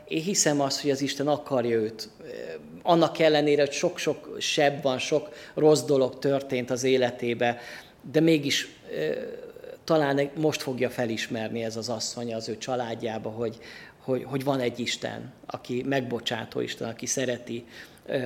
én 0.08 0.22
hiszem 0.22 0.60
azt, 0.60 0.80
hogy 0.80 0.90
az 0.90 1.00
Isten 1.00 1.28
akarja 1.28 1.76
őt. 1.76 2.08
Annak 2.82 3.18
ellenére, 3.18 3.62
hogy 3.62 3.72
sok-sok 3.72 4.36
sebb 4.38 4.82
van, 4.82 4.98
sok 4.98 5.28
rossz 5.54 5.82
dolog 5.82 6.18
történt 6.18 6.70
az 6.70 6.84
életébe, 6.84 7.58
de 8.12 8.20
mégis 8.20 8.68
talán 9.84 10.30
most 10.36 10.62
fogja 10.62 10.90
felismerni 10.90 11.64
ez 11.64 11.76
az 11.76 11.88
asszony 11.88 12.34
az 12.34 12.48
ő 12.48 12.58
családjába, 12.58 13.30
hogy, 13.30 13.58
hogy, 14.04 14.24
hogy 14.24 14.44
van 14.44 14.60
egy 14.60 14.78
Isten, 14.78 15.32
aki 15.46 15.84
megbocsátó 15.86 16.60
Isten, 16.60 16.88
aki 16.88 17.06
szereti 17.06 17.64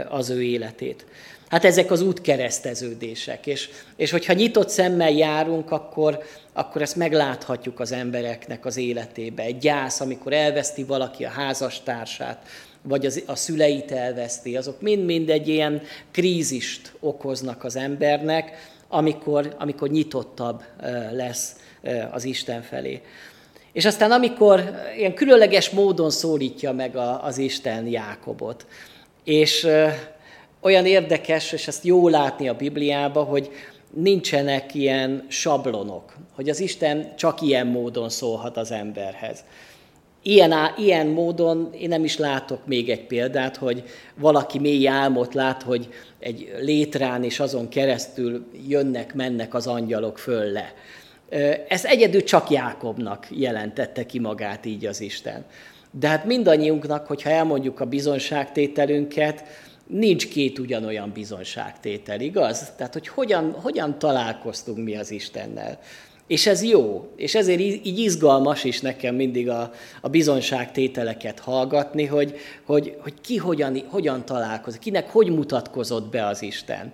az 0.09 0.31
ő 0.31 0.43
életét. 0.43 1.07
Hát 1.49 1.65
ezek 1.65 1.91
az 1.91 2.01
útkereszteződések, 2.01 3.47
és, 3.47 3.69
és 3.97 4.11
hogyha 4.11 4.33
nyitott 4.33 4.69
szemmel 4.69 5.11
járunk, 5.11 5.71
akkor, 5.71 6.23
akkor 6.53 6.83
ezt 6.83 6.97
megláthatjuk 6.97 7.81
az 7.81 7.93
embereknek 7.93 8.67
az 8.67 8.77
életébe. 8.77 9.43
Egy 9.43 9.59
gyász, 9.59 10.01
amikor 10.01 10.33
elveszti 10.33 10.85
valaki 10.85 11.25
a 11.25 11.29
házastársát, 11.29 12.47
vagy 12.83 13.07
az, 13.07 13.23
a 13.27 13.35
szüleit 13.35 13.93
elveszti, 13.93 14.57
azok 14.57 14.81
mind-mind 14.81 15.31
egy 15.31 15.49
ilyen 15.49 15.83
krízist 16.11 16.93
okoznak 17.01 17.65
az 17.65 17.77
embernek, 17.77 18.73
amikor, 18.89 19.55
amikor 19.59 19.89
nyitottabb 19.89 20.63
lesz 21.13 21.57
az 22.11 22.25
Isten 22.25 22.63
felé. 22.63 23.03
És 23.73 23.85
aztán 23.85 24.11
amikor 24.11 24.71
ilyen 24.97 25.15
különleges 25.15 25.71
módon 25.71 26.11
szólítja 26.11 26.73
meg 26.73 26.97
az 27.23 27.39
Isten 27.39 27.87
Jákobot, 27.87 28.67
és 29.25 29.69
olyan 30.61 30.87
érdekes, 30.87 31.53
és 31.53 31.67
ezt 31.67 31.85
jó 31.85 32.09
látni 32.09 32.49
a 32.49 32.55
Bibliában, 32.55 33.25
hogy 33.25 33.51
nincsenek 33.91 34.75
ilyen 34.75 35.27
sablonok, 35.29 36.17
hogy 36.35 36.49
az 36.49 36.61
Isten 36.61 37.17
csak 37.17 37.41
ilyen 37.41 37.67
módon 37.67 38.09
szólhat 38.09 38.57
az 38.57 38.71
emberhez. 38.71 39.45
Ilyen, 40.23 40.55
ilyen 40.77 41.07
módon 41.07 41.71
én 41.73 41.89
nem 41.89 42.05
is 42.05 42.17
látok 42.17 42.67
még 42.67 42.91
egy 42.91 43.07
példát, 43.07 43.57
hogy 43.57 43.83
valaki 44.15 44.59
mély 44.59 44.89
álmot 44.89 45.35
lát, 45.35 45.63
hogy 45.63 45.89
egy 46.19 46.55
létrán 46.61 47.25
és 47.25 47.41
azon 47.41 47.69
keresztül 47.69 48.47
jönnek, 48.69 49.15
mennek 49.15 49.55
az 49.55 49.67
angyalok 49.67 50.19
föl 50.19 50.53
le. 50.53 50.75
Ez 51.69 51.85
egyedül 51.85 52.23
csak 52.23 52.51
Jákobnak 52.51 53.27
jelentette 53.31 54.07
ki 54.07 54.19
magát 54.19 54.67
így 54.67 54.87
az 54.87 55.01
Isten. 55.01 55.45
De 55.91 56.09
hát 56.09 56.25
mindannyiunknak, 56.25 57.07
hogyha 57.07 57.31
elmondjuk 57.31 57.81
a 57.81 57.85
bizonságtételünket, 57.85 59.45
nincs 59.87 60.29
két 60.29 60.59
ugyanolyan 60.59 61.13
bizonságtétel, 61.13 62.21
igaz? 62.21 62.73
Tehát, 62.77 62.93
hogy 62.93 63.09
hogyan, 63.09 63.53
hogyan 63.53 63.99
találkoztunk 63.99 64.79
mi 64.79 64.97
az 64.97 65.11
Istennel. 65.11 65.79
És 66.29 66.47
ez 66.47 66.63
jó, 66.63 67.09
és 67.17 67.35
ezért 67.35 67.61
így 67.61 67.99
izgalmas 67.99 68.65
is 68.65 68.81
nekem 68.81 69.15
mindig 69.15 69.49
a, 69.49 69.73
a 70.01 70.09
bizonságtételeket 70.09 71.39
hallgatni, 71.39 72.05
hogy, 72.05 72.37
hogy, 72.65 72.97
hogy 72.99 73.15
ki 73.21 73.37
hogyan, 73.37 73.83
hogyan 73.89 74.25
találkozik, 74.25 74.81
kinek 74.81 75.11
hogy 75.11 75.31
mutatkozott 75.31 76.11
be 76.11 76.27
az 76.27 76.43
Isten. 76.43 76.93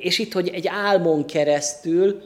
És 0.00 0.18
itt, 0.18 0.32
hogy 0.32 0.48
egy 0.48 0.66
álmon 0.68 1.26
keresztül, 1.26 2.22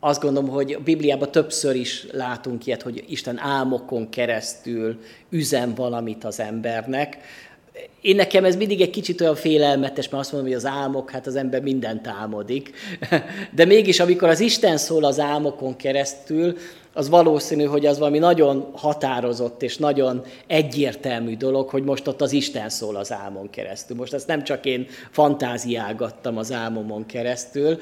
azt 0.00 0.20
gondolom, 0.20 0.50
hogy 0.50 0.72
a 0.72 0.80
Bibliában 0.80 1.30
többször 1.30 1.74
is 1.74 2.06
látunk 2.12 2.66
ilyet, 2.66 2.82
hogy 2.82 3.04
Isten 3.08 3.38
álmokon 3.38 4.08
keresztül 4.08 5.00
üzen 5.30 5.74
valamit 5.74 6.24
az 6.24 6.40
embernek. 6.40 7.18
Én 8.00 8.16
nekem 8.16 8.44
ez 8.44 8.56
mindig 8.56 8.80
egy 8.80 8.90
kicsit 8.90 9.20
olyan 9.20 9.34
félelmetes, 9.34 10.08
mert 10.08 10.22
azt 10.22 10.32
mondom, 10.32 10.50
hogy 10.50 10.58
az 10.58 10.66
álmok, 10.66 11.10
hát 11.10 11.26
az 11.26 11.36
ember 11.36 11.62
mindent 11.62 12.06
álmodik. 12.06 12.70
De 13.54 13.64
mégis, 13.64 14.00
amikor 14.00 14.28
az 14.28 14.40
Isten 14.40 14.76
szól 14.76 15.04
az 15.04 15.18
álmokon 15.20 15.76
keresztül, 15.76 16.56
az 16.92 17.08
valószínű, 17.08 17.64
hogy 17.64 17.86
az 17.86 17.98
valami 17.98 18.18
nagyon 18.18 18.70
határozott 18.72 19.62
és 19.62 19.76
nagyon 19.76 20.24
egyértelmű 20.46 21.36
dolog, 21.36 21.68
hogy 21.68 21.84
most 21.84 22.06
ott 22.06 22.20
az 22.20 22.32
Isten 22.32 22.68
szól 22.68 22.96
az 22.96 23.12
álmon 23.12 23.50
keresztül. 23.50 23.96
Most 23.96 24.12
ezt 24.12 24.26
nem 24.26 24.44
csak 24.44 24.66
én 24.66 24.86
fantáziálgattam 25.10 26.36
az 26.36 26.52
álmomon 26.52 27.06
keresztül, 27.06 27.78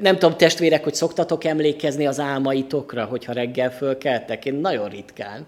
nem 0.00 0.18
tudom, 0.18 0.36
testvérek, 0.36 0.84
hogy 0.84 0.94
szoktatok 0.94 1.44
emlékezni 1.44 2.06
az 2.06 2.20
álmaitokra, 2.20 3.04
hogyha 3.04 3.32
reggel 3.32 3.70
fölkeltek? 3.72 4.44
Én 4.44 4.54
nagyon 4.54 4.88
ritkán. 4.88 5.46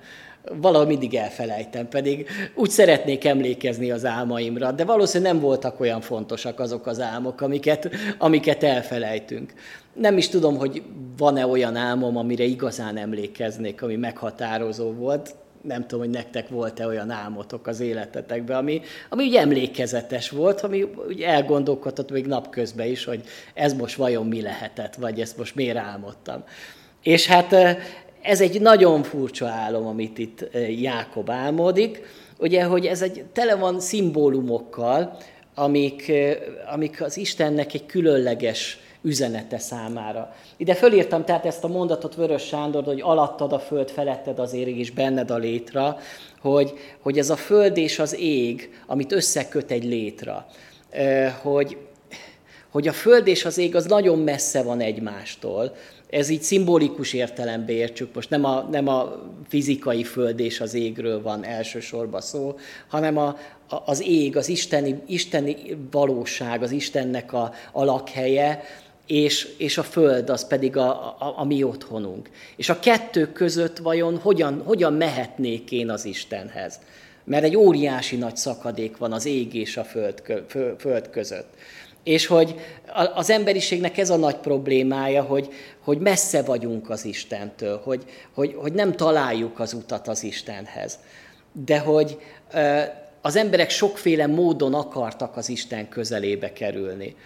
Valahogy 0.57 0.87
mindig 0.87 1.15
elfelejtem, 1.15 1.89
pedig 1.89 2.29
úgy 2.55 2.71
szeretnék 2.71 3.25
emlékezni 3.25 3.91
az 3.91 4.05
álmaimra, 4.05 4.73
de 4.73 4.85
valószínűleg 4.85 5.33
nem 5.33 5.43
voltak 5.43 5.81
olyan 5.81 6.01
fontosak 6.01 6.61
azok 6.61 6.87
az 6.87 7.01
álmok, 7.01 7.41
amiket, 7.41 7.91
amiket 8.19 8.63
elfelejtünk. 8.63 9.53
Nem 9.93 10.17
is 10.17 10.29
tudom, 10.29 10.57
hogy 10.57 10.83
van-e 11.17 11.47
olyan 11.47 11.77
álmom, 11.77 12.17
amire 12.17 12.45
igazán 12.45 12.97
emlékeznék, 12.97 13.83
ami 13.83 13.97
meghatározó 13.97 14.93
volt 14.93 15.35
nem 15.63 15.87
tudom, 15.87 16.05
hogy 16.05 16.15
nektek 16.15 16.49
volt-e 16.49 16.87
olyan 16.87 17.11
álmotok 17.11 17.67
az 17.67 17.81
életetekben, 17.81 18.57
ami, 18.57 18.81
ami 19.09 19.27
ugye 19.27 19.41
emlékezetes 19.41 20.31
volt, 20.31 20.61
ami 20.61 20.87
ugye 21.09 21.27
elgondolkodott 21.27 22.11
még 22.11 22.27
napközben 22.27 22.87
is, 22.87 23.05
hogy 23.05 23.23
ez 23.55 23.73
most 23.75 23.97
vajon 23.97 24.27
mi 24.27 24.43
lehetett, 24.43 24.95
vagy 24.95 25.21
ezt 25.21 25.37
most 25.37 25.55
miért 25.55 25.77
álmodtam. 25.77 26.45
És 27.03 27.27
hát 27.27 27.55
ez 28.23 28.41
egy 28.41 28.61
nagyon 28.61 29.03
furcsa 29.03 29.47
álom, 29.47 29.87
amit 29.87 30.19
itt 30.19 30.45
Jákob 30.81 31.31
álmodik, 31.31 32.03
ugye, 32.39 32.65
hogy 32.65 32.87
ez 32.87 33.03
egy 33.03 33.25
tele 33.33 33.55
van 33.55 33.81
szimbólumokkal, 33.81 35.17
amik, 35.55 36.13
amik 36.73 37.03
az 37.03 37.17
Istennek 37.17 37.75
egy 37.75 37.87
különleges 37.87 38.79
üzenete 39.03 39.59
számára. 39.59 40.35
Ide 40.57 40.75
fölírtam 40.75 41.25
tehát 41.25 41.47
ezt 41.47 41.65
a 41.65 41.69
mondatot 41.69 42.15
Vörös 42.15 42.43
Sándor, 42.43 42.85
hogy 42.85 43.01
alattad 43.01 43.53
a 43.53 43.59
föld, 43.59 43.91
feletted 43.91 44.39
az 44.39 44.53
ég, 44.53 44.79
és 44.79 44.91
benned 44.91 45.31
a 45.31 45.37
létra, 45.37 45.97
hogy, 46.41 46.73
hogy 47.01 47.19
ez 47.19 47.31
a 47.31 47.37
föld 47.37 47.77
és 47.77 47.99
az 47.99 48.19
ég, 48.19 48.71
amit 48.87 49.13
összeköt 49.13 49.71
egy 49.71 49.85
létra, 49.85 50.47
hogy, 51.43 51.77
hogy 52.71 52.89
a 52.89 52.93
föld 52.93 53.27
és 53.27 53.45
az 53.45 53.59
ég 53.59 53.77
az 53.77 53.85
nagyon 53.85 54.19
messze 54.19 54.63
van 54.63 54.81
egymástól, 54.81 55.75
Ez 56.11 56.29
így 56.29 56.43
szimbolikus 56.43 57.13
értelembe 57.13 57.73
értsük, 57.73 58.15
most 58.15 58.31
nem 58.31 58.45
a, 58.45 58.69
nem 58.71 58.89
a 58.89 59.23
fizikai 59.49 60.05
föld 60.05 60.41
és 60.41 60.61
az 60.61 60.75
égről 60.75 61.23
van 61.23 61.45
elsősorban 61.45 62.21
szó, 62.21 62.59
hanem 62.89 63.17
a, 63.17 63.37
a, 63.69 63.83
az 63.87 64.03
ég, 64.03 64.37
az 64.37 64.49
isteni, 64.49 65.03
isteni 65.07 65.57
valóság, 65.91 66.63
az 66.63 66.71
Istennek 66.71 67.33
a, 67.33 67.53
a 67.73 67.85
lakhelye, 67.85 68.63
és, 69.07 69.49
és 69.59 69.79
a 69.79 69.83
föld 69.83 70.31
az 70.31 70.47
pedig 70.47 70.77
a, 70.77 70.91
a, 71.19 71.35
a 71.37 71.45
mi 71.45 71.63
otthonunk. 71.63 72.31
És 72.57 72.69
a 72.69 72.79
kettő 72.79 73.33
között 73.33 73.79
vajon 73.79 74.19
hogyan, 74.19 74.63
hogyan 74.65 74.93
mehetnék 74.93 75.73
én 75.73 75.91
az 75.91 76.05
Istenhez? 76.05 76.81
Mert 77.25 77.45
egy 77.45 77.57
óriási 77.57 78.17
nagy 78.17 78.37
szakadék 78.37 78.97
van 78.97 79.13
az 79.13 79.27
ég 79.27 79.55
és 79.55 79.77
a 79.77 79.85
föld, 79.85 80.23
föld 80.79 81.11
között. 81.11 81.55
És 82.09 82.27
hogy 82.27 82.55
az 83.15 83.31
emberiségnek 83.31 83.99
ez 83.99 84.11
a 84.11 84.17
nagy 84.17 84.37
problémája, 84.37 85.23
hogy, 85.23 85.49
hogy 85.81 85.99
messze 85.99 86.43
vagyunk 86.43 86.91
az 86.91 87.05
Istentől, 87.05 87.81
hogy, 87.85 88.05
hogy, 88.35 88.55
hogy 88.57 88.73
nem 88.73 88.93
találjuk 88.93 89.61
az 89.61 89.73
utat 89.73 90.09
az 90.09 90.23
Istenhez. 90.23 90.99
De 91.53 91.79
hogy 91.79 92.19
az 93.21 93.37
emberek 93.37 93.71
sokféle 93.71 94.27
módon 94.27 94.75
akartak 94.75 95.37
az 95.37 95.49
Isten 95.49 95.89
közelébe 95.89 96.53
kerülni. 96.53 97.17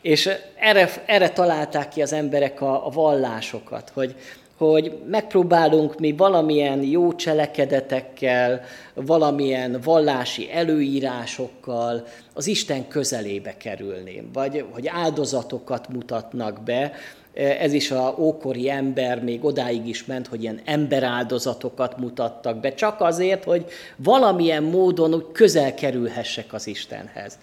És 0.00 0.30
erre, 0.58 0.90
erre 1.06 1.30
találták 1.30 1.88
ki 1.88 2.02
az 2.02 2.12
emberek 2.12 2.60
a, 2.60 2.86
a 2.86 2.90
vallásokat, 2.90 3.90
hogy, 3.94 4.14
hogy 4.56 4.98
megpróbálunk 5.06 5.98
mi 5.98 6.12
valamilyen 6.12 6.82
jó 6.82 7.14
cselekedetekkel, 7.14 8.60
valamilyen 8.94 9.80
vallási 9.84 10.52
előírásokkal 10.52 12.06
az 12.34 12.46
Isten 12.46 12.88
közelébe 12.88 13.56
kerülni, 13.56 14.28
vagy 14.32 14.64
hogy 14.72 14.86
áldozatokat 14.86 15.88
mutatnak 15.88 16.62
be. 16.62 16.92
Ez 17.34 17.72
is 17.72 17.90
a 17.90 18.14
ókori 18.18 18.70
ember 18.70 19.22
még 19.22 19.44
odáig 19.44 19.88
is 19.88 20.04
ment, 20.04 20.26
hogy 20.26 20.42
ilyen 20.42 20.60
emberáldozatokat 20.64 21.96
mutattak 21.96 22.60
be, 22.60 22.74
csak 22.74 23.00
azért, 23.00 23.44
hogy 23.44 23.64
valamilyen 23.96 24.62
módon 24.62 25.14
úgy 25.14 25.26
közel 25.32 25.74
kerülhessek 25.74 26.52
az 26.52 26.66
Istenhez. 26.66 27.38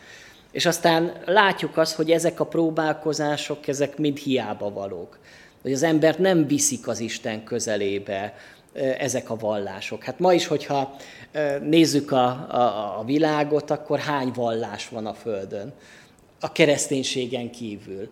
És 0.51 0.65
aztán 0.65 1.13
látjuk 1.25 1.77
azt, 1.77 1.95
hogy 1.95 2.11
ezek 2.11 2.39
a 2.39 2.45
próbálkozások, 2.45 3.67
ezek 3.67 3.97
mind 3.97 4.17
hiába 4.17 4.69
valók. 4.69 5.17
Hogy 5.61 5.71
az 5.73 5.83
embert 5.83 6.19
nem 6.19 6.47
viszik 6.47 6.87
az 6.87 6.99
Isten 6.99 7.43
közelébe 7.43 8.33
ezek 8.97 9.29
a 9.29 9.35
vallások. 9.35 10.03
Hát 10.03 10.19
ma 10.19 10.33
is, 10.33 10.47
hogyha 10.47 10.95
nézzük 11.61 12.11
a, 12.11 12.25
a, 12.49 12.99
a 12.99 13.03
világot, 13.05 13.71
akkor 13.71 13.99
hány 13.99 14.31
vallás 14.35 14.89
van 14.89 15.05
a 15.05 15.13
Földön? 15.13 15.73
A 16.39 16.51
kereszténységen 16.51 17.51
kívül 17.51 18.09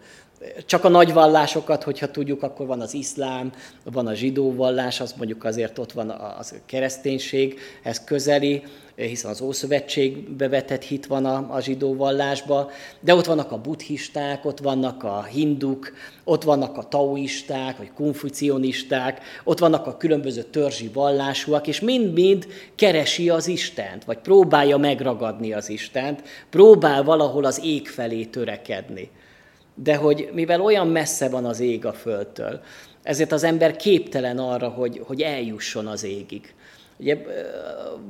csak 0.66 0.84
a 0.84 0.90
nagy 0.90 1.14
vallásokat, 1.14 1.84
hogyha 1.84 2.12
tudjuk, 2.12 2.44
akkor 2.44 2.66
van 2.66 2.82
az 2.82 2.94
iszlám, 2.94 3.52
van 3.84 4.08
a 4.08 4.14
zsidó 4.14 4.54
vallás, 4.54 5.00
az 5.00 5.14
mondjuk 5.18 5.44
azért 5.44 5.78
ott 5.78 5.92
van 5.92 6.10
a 6.10 6.40
kereszténység, 6.66 7.60
ez 7.84 8.04
közeli, 8.04 8.64
hiszen 9.06 9.32
az 9.32 9.42
Ószövetségbe 9.42 10.50
vetett 10.50 10.84
hit 10.84 11.06
van 11.06 11.26
a, 11.26 11.56
a 11.56 11.62
zsidó 11.62 11.96
vallásba, 11.96 12.72
de 13.00 13.16
ott 13.16 13.26
vannak 13.26 13.52
a 13.52 13.62
buddhisták, 13.62 14.46
ott 14.46 14.60
vannak 14.60 15.04
a 15.04 15.24
hinduk, 15.24 15.94
ott 16.24 16.44
vannak 16.44 16.78
a 16.78 16.88
taoisták, 16.88 17.78
vagy 17.78 17.92
konfucionisták, 17.94 19.22
ott 19.44 19.60
vannak 19.60 19.88
a 19.88 19.98
különböző 19.98 20.42
törzsi 20.44 20.90
vallásúak, 20.94 21.68
és 21.68 21.80
mind-mind 21.80 22.48
keresi 22.76 23.30
az 23.30 23.48
Istent, 23.48 24.04
vagy 24.04 24.18
próbálja 24.18 24.78
megragadni 24.78 25.54
az 25.54 25.70
Istent, 25.70 26.24
próbál 26.50 27.04
valahol 27.04 27.46
az 27.46 27.62
ég 27.64 27.88
felé 27.88 28.26
törekedni 28.26 29.10
de 29.84 29.96
hogy 29.96 30.30
mivel 30.34 30.62
olyan 30.62 30.88
messze 30.88 31.30
van 31.30 31.46
az 31.46 31.60
ég 31.60 31.86
a 31.86 31.94
földtől, 31.94 32.62
ezért 33.04 33.32
az 33.32 33.44
ember 33.44 33.76
képtelen 33.76 34.38
arra, 34.38 34.70
hogy, 34.70 35.02
hogy 35.06 35.22
eljusson 35.22 35.88
az 35.88 36.04
égig. 36.04 36.54
Ugye, 37.00 37.18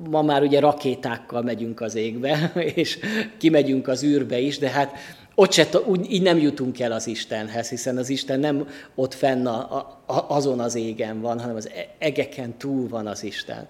ma 0.09 0.21
már 0.21 0.41
ugye 0.41 0.59
rakétákkal 0.59 1.41
megyünk 1.41 1.81
az 1.81 1.95
égbe, 1.95 2.51
és 2.75 2.99
kimegyünk 3.37 3.87
az 3.87 4.03
űrbe 4.03 4.39
is, 4.39 4.57
de 4.57 4.69
hát 4.69 4.95
ott 5.35 5.51
se, 5.51 5.67
úgy, 5.85 6.11
így 6.11 6.21
nem 6.21 6.37
jutunk 6.37 6.79
el 6.79 6.91
az 6.91 7.07
Istenhez, 7.07 7.69
hiszen 7.69 7.97
az 7.97 8.09
Isten 8.09 8.39
nem 8.39 8.67
ott 8.95 9.13
fenn 9.13 9.45
a, 9.45 9.71
a, 10.05 10.25
azon 10.27 10.59
az 10.59 10.75
égen 10.75 11.21
van, 11.21 11.39
hanem 11.39 11.55
az 11.55 11.69
e-, 11.69 11.87
egeken 11.97 12.57
túl 12.57 12.87
van 12.87 13.07
az 13.07 13.23
Isten. 13.23 13.67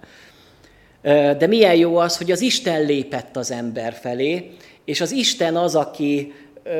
De 1.37 1.47
milyen 1.47 1.75
jó 1.75 1.97
az, 1.97 2.17
hogy 2.17 2.31
az 2.31 2.41
Isten 2.41 2.85
lépett 2.85 3.35
az 3.35 3.51
ember 3.51 3.93
felé, 3.93 4.51
és 4.85 5.01
az 5.01 5.11
Isten 5.11 5.55
az, 5.55 5.75
aki 5.75 6.33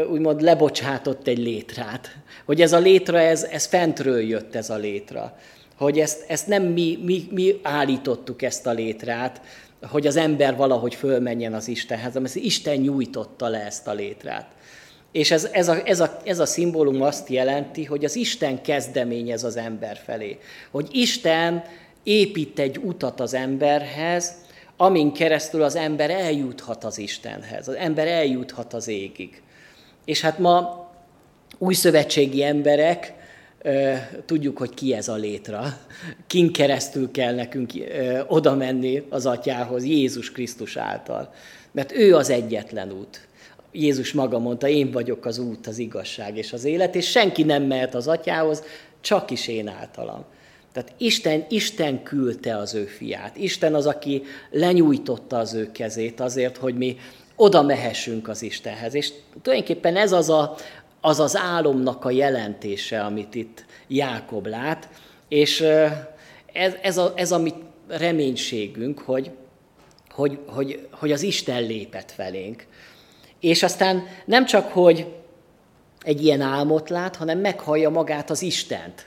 úgymond 0.10 0.42
lebocsátott 0.42 1.28
egy 1.28 1.38
létrát. 1.38 2.18
Hogy 2.46 2.62
ez 2.62 2.74
a 2.74 2.80
létra, 2.80 3.20
ez, 3.20 3.44
ez 3.44 3.66
fentről 3.66 4.20
jött 4.20 4.56
ez 4.56 4.70
a 4.70 4.76
létra. 4.76 5.38
Hogy 5.78 6.00
ezt, 6.00 6.24
ezt 6.28 6.48
nem 6.48 6.63
mi, 6.63 7.00
mi, 7.04 7.28
mi 7.32 7.60
állítottuk 7.63 8.42
ezt 8.42 8.68
a 8.68 8.72
létrát, 8.72 9.42
hogy 9.82 10.08
az 10.08 10.16
ember 10.16 10.56
valahogy 10.56 10.96
fölmenjen 10.96 11.54
az 11.54 11.68
Istenhez, 11.68 12.13
hanem 12.13 12.32
Isten 12.34 12.78
nyújtotta 12.78 13.48
le 13.48 13.66
ezt 13.66 13.88
a 13.88 13.94
létrát. 13.94 14.46
És 15.12 15.32
ez, 15.32 15.50
ez, 15.52 15.68
a, 15.68 15.86
ez, 15.86 16.00
a, 16.00 16.18
ez 16.24 16.40
a 16.40 16.46
szimbólum 16.46 17.02
azt 17.02 17.30
jelenti, 17.30 17.86
hogy 17.86 18.06
az 18.06 18.16
Isten 18.16 18.62
kezdeményez 18.62 19.44
az 19.44 19.56
ember 19.58 19.98
felé. 20.06 20.38
Hogy 20.72 20.88
Isten 20.92 21.63
épít 22.04 22.60
egy 22.60 22.78
utat 22.78 23.20
az 23.20 23.34
emberhez, 23.34 24.36
amin 24.78 25.13
keresztül 25.13 25.63
az 25.63 25.76
ember 25.76 26.10
eljuthat 26.10 26.84
az 26.84 26.98
Istenhez, 26.98 27.68
az 27.68 27.76
ember 27.76 28.08
eljuthat 28.08 28.74
az 28.74 28.88
égig. 28.88 29.42
És 30.06 30.22
hát 30.22 30.40
ma 30.40 30.88
új 31.58 31.74
szövetségi 31.74 32.44
emberek, 32.44 33.13
tudjuk, 34.26 34.58
hogy 34.58 34.74
ki 34.74 34.93
ez 34.93 35.08
a 35.08 35.15
létra. 35.15 35.78
Kin 36.28 36.52
keresztül 36.52 37.12
kell 37.12 37.36
nekünk 37.36 37.72
oda 38.28 38.56
menni 38.56 39.04
az 39.10 39.26
atyához, 39.26 39.86
Jézus 39.86 40.32
Krisztus 40.32 40.78
által. 40.78 41.34
Mert 41.72 41.91
ő 41.91 42.15
az 42.15 42.30
egyetlen 42.30 42.91
út. 42.91 43.28
Jézus 43.72 44.13
maga 44.13 44.39
mondta, 44.39 44.67
én 44.67 44.91
vagyok 44.91 45.26
az 45.26 45.38
út, 45.38 45.67
az 45.67 45.78
igazság 45.78 46.38
és 46.38 46.54
az 46.54 46.63
élet, 46.63 46.96
és 46.96 47.10
senki 47.10 47.43
nem 47.43 47.63
mehet 47.63 47.96
az 47.96 48.08
atyához, 48.08 48.63
csak 49.02 49.32
is 49.32 49.48
én 49.48 49.67
általam. 49.67 50.26
Tehát 50.74 50.93
Isten, 50.98 51.46
Isten 51.50 52.04
küldte 52.04 52.58
az 52.58 52.74
ő 52.74 52.84
fiát. 52.84 53.38
Isten 53.38 53.74
az, 53.74 53.86
aki 53.86 54.24
lenyújtotta 54.52 55.38
az 55.38 55.54
ő 55.54 55.72
kezét 55.72 56.20
azért, 56.20 56.58
hogy 56.58 56.76
mi 56.76 56.98
oda 57.36 57.62
mehessünk 57.62 58.28
az 58.28 58.41
Istenhez. 58.41 58.93
És 58.93 59.13
tulajdonképpen 59.41 59.96
ez 59.96 60.12
az, 60.12 60.30
a, 60.30 60.56
az 61.08 61.20
az 61.20 61.36
álomnak 61.38 62.06
a 62.06 62.12
jelentése, 62.12 63.02
amit 63.02 63.36
itt 63.36 63.65
Jákob 63.88 64.46
lát, 64.46 64.89
és 65.28 65.62
ez, 66.54 66.74
ez, 66.82 66.98
a, 66.98 67.13
ez 67.15 67.32
a 67.32 67.39
mi 67.39 67.54
reménységünk, 67.88 69.00
hogy, 69.00 69.32
hogy, 70.10 70.39
hogy, 70.46 70.88
hogy 70.91 71.12
az 71.12 71.22
Isten 71.22 71.63
lépett 71.63 72.12
felénk. 72.12 72.65
És 73.39 73.63
aztán 73.63 74.04
nem 74.26 74.46
csak, 74.46 74.72
hogy 74.72 75.08
egy 76.02 76.24
ilyen 76.24 76.41
álmot 76.41 76.89
lát, 76.89 77.15
hanem 77.15 77.39
meghallja 77.39 77.89
magát 77.89 78.30
az 78.30 78.41
Istent. 78.41 79.06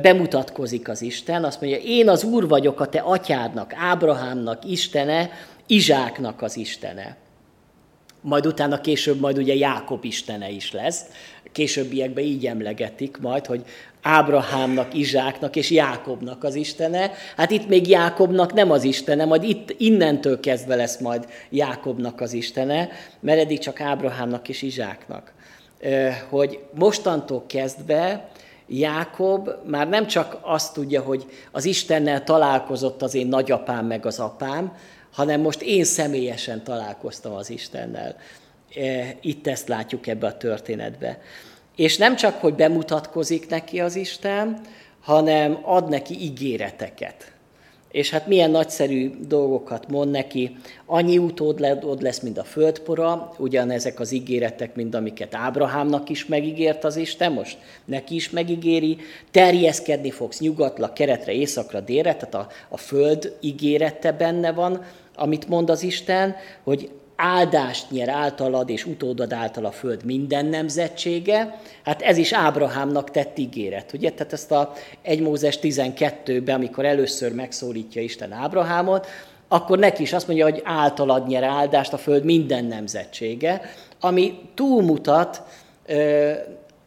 Bemutatkozik 0.00 0.88
az 0.88 1.02
Isten, 1.02 1.44
azt 1.44 1.60
mondja, 1.60 1.78
én 1.78 2.08
az 2.08 2.24
Úr 2.24 2.48
vagyok 2.48 2.80
a 2.80 2.88
te 2.88 3.00
atyádnak, 3.00 3.72
Ábrahámnak 3.76 4.64
Istene, 4.64 5.30
Izsáknak 5.66 6.42
az 6.42 6.56
Istene 6.56 7.16
majd 8.24 8.46
utána 8.46 8.80
később 8.80 9.20
majd 9.20 9.38
ugye 9.38 9.54
Jákob 9.54 10.04
istene 10.04 10.50
is 10.50 10.72
lesz. 10.72 11.04
Későbbiekben 11.52 12.24
így 12.24 12.46
emlegetik 12.46 13.18
majd, 13.20 13.46
hogy 13.46 13.64
Ábrahámnak, 14.02 14.94
Izsáknak 14.94 15.56
és 15.56 15.70
Jákobnak 15.70 16.44
az 16.44 16.54
istene. 16.54 17.12
Hát 17.36 17.50
itt 17.50 17.68
még 17.68 17.88
Jákobnak 17.88 18.52
nem 18.52 18.70
az 18.70 18.84
istene, 18.84 19.24
majd 19.24 19.42
itt 19.42 19.74
innentől 19.78 20.40
kezdve 20.40 20.74
lesz 20.74 20.98
majd 20.98 21.28
Jákobnak 21.50 22.20
az 22.20 22.32
istene, 22.32 22.88
mert 23.20 23.40
eddig 23.40 23.58
csak 23.58 23.80
Ábrahámnak 23.80 24.48
és 24.48 24.62
Izsáknak. 24.62 25.32
Hogy 26.28 26.58
mostantól 26.74 27.44
kezdve 27.46 28.28
Jákob 28.66 29.50
már 29.66 29.88
nem 29.88 30.06
csak 30.06 30.38
azt 30.40 30.74
tudja, 30.74 31.02
hogy 31.02 31.24
az 31.52 31.64
Istennel 31.64 32.24
találkozott 32.24 33.02
az 33.02 33.14
én 33.14 33.26
nagyapám 33.26 33.86
meg 33.86 34.06
az 34.06 34.18
apám, 34.18 34.72
hanem 35.14 35.40
most 35.40 35.62
én 35.62 35.84
személyesen 35.84 36.64
találkoztam 36.64 37.32
az 37.34 37.50
Istennel. 37.50 38.16
E, 38.74 39.16
itt 39.20 39.46
ezt 39.46 39.68
látjuk 39.68 40.06
ebbe 40.06 40.26
a 40.26 40.36
történetbe. 40.36 41.20
És 41.76 41.96
nem 41.96 42.16
csak, 42.16 42.40
hogy 42.40 42.54
bemutatkozik 42.54 43.48
neki 43.48 43.80
az 43.80 43.96
Isten, 43.96 44.60
hanem 45.00 45.58
ad 45.62 45.88
neki 45.88 46.22
ígéreteket. 46.22 47.32
És 47.90 48.10
hát 48.10 48.26
milyen 48.26 48.50
nagyszerű 48.50 49.10
dolgokat 49.28 49.88
mond 49.88 50.10
neki. 50.10 50.56
Annyi 50.86 51.18
utód 51.18 51.60
lesz, 52.00 52.20
mint 52.20 52.38
a 52.38 52.44
földpora, 52.44 53.34
ugyanezek 53.38 54.00
az 54.00 54.12
ígéretek, 54.12 54.74
mint 54.74 54.94
amiket 54.94 55.34
Ábrahámnak 55.34 56.08
is 56.08 56.26
megígért 56.26 56.84
az 56.84 56.96
Isten, 56.96 57.32
most 57.32 57.58
neki 57.84 58.14
is 58.14 58.30
megígéri. 58.30 58.96
Terjeszkedni 59.30 60.10
fogsz 60.10 60.40
nyugatra, 60.40 60.92
keretre, 60.92 61.32
északra, 61.32 61.80
délre, 61.80 62.14
tehát 62.14 62.34
a, 62.34 62.48
a 62.68 62.76
föld 62.76 63.36
ígérete 63.40 64.12
benne 64.12 64.52
van, 64.52 64.84
amit 65.14 65.48
mond 65.48 65.70
az 65.70 65.82
Isten, 65.82 66.36
hogy 66.62 66.90
áldást 67.16 67.90
nyer 67.90 68.08
általad 68.08 68.70
és 68.70 68.86
utódad 68.86 69.32
által 69.32 69.64
a 69.64 69.70
föld 69.70 70.04
minden 70.04 70.46
nemzetsége, 70.46 71.60
hát 71.84 72.02
ez 72.02 72.16
is 72.16 72.32
Ábrahámnak 72.32 73.10
tett 73.10 73.38
ígéret, 73.38 73.92
ugye? 73.92 74.10
Tehát 74.10 74.32
ezt 74.32 74.52
a 74.52 74.72
1 75.02 75.20
Mózes 75.20 75.58
12-ben, 75.62 76.54
amikor 76.54 76.84
először 76.84 77.32
megszólítja 77.32 78.02
Isten 78.02 78.32
Ábrahámot, 78.32 79.06
akkor 79.48 79.78
neki 79.78 80.02
is 80.02 80.12
azt 80.12 80.26
mondja, 80.26 80.44
hogy 80.44 80.62
általad 80.64 81.26
nyer 81.26 81.42
áldást 81.42 81.92
a 81.92 81.98
föld 81.98 82.24
minden 82.24 82.64
nemzetsége, 82.64 83.60
ami 84.00 84.38
túlmutat 84.54 85.42
uh, 85.88 86.32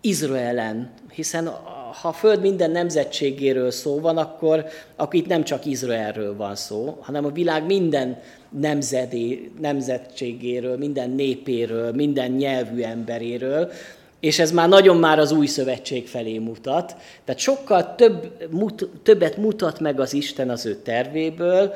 Izraelen, 0.02 0.94
hiszen 1.12 1.48
ha 2.02 2.08
a 2.08 2.14
Föld 2.14 2.42
minden 2.42 2.72
nemzetségéről 2.72 3.72
szó 3.72 4.00
van, 4.00 4.18
akkor, 4.18 4.66
akkor 4.96 5.16
itt 5.16 5.28
nem 5.28 5.44
csak 5.44 5.66
Izraelről 5.66 6.36
van 6.36 6.56
szó, 6.56 6.98
hanem 7.02 7.26
a 7.26 7.30
világ 7.32 7.66
minden 7.66 8.22
nemzedé, 8.50 9.52
nemzetségéről, 9.60 10.78
minden 10.78 11.10
népéről, 11.10 11.92
minden 11.92 12.32
nyelvű 12.32 12.82
emberéről, 12.82 13.72
és 14.20 14.40
ez 14.40 14.52
már 14.52 14.70
nagyon 14.70 14.98
már 14.98 15.20
az 15.20 15.32
új 15.32 15.46
szövetség 15.46 16.08
felé 16.08 16.38
mutat. 16.38 16.96
Tehát 17.26 17.42
sokkal 17.42 17.96
több, 17.96 18.48
mut, 18.50 18.90
többet 19.04 19.38
mutat 19.38 19.80
meg 19.80 20.00
az 20.00 20.14
Isten 20.14 20.50
az 20.50 20.66
ő 20.66 20.76
tervéből, 20.76 21.74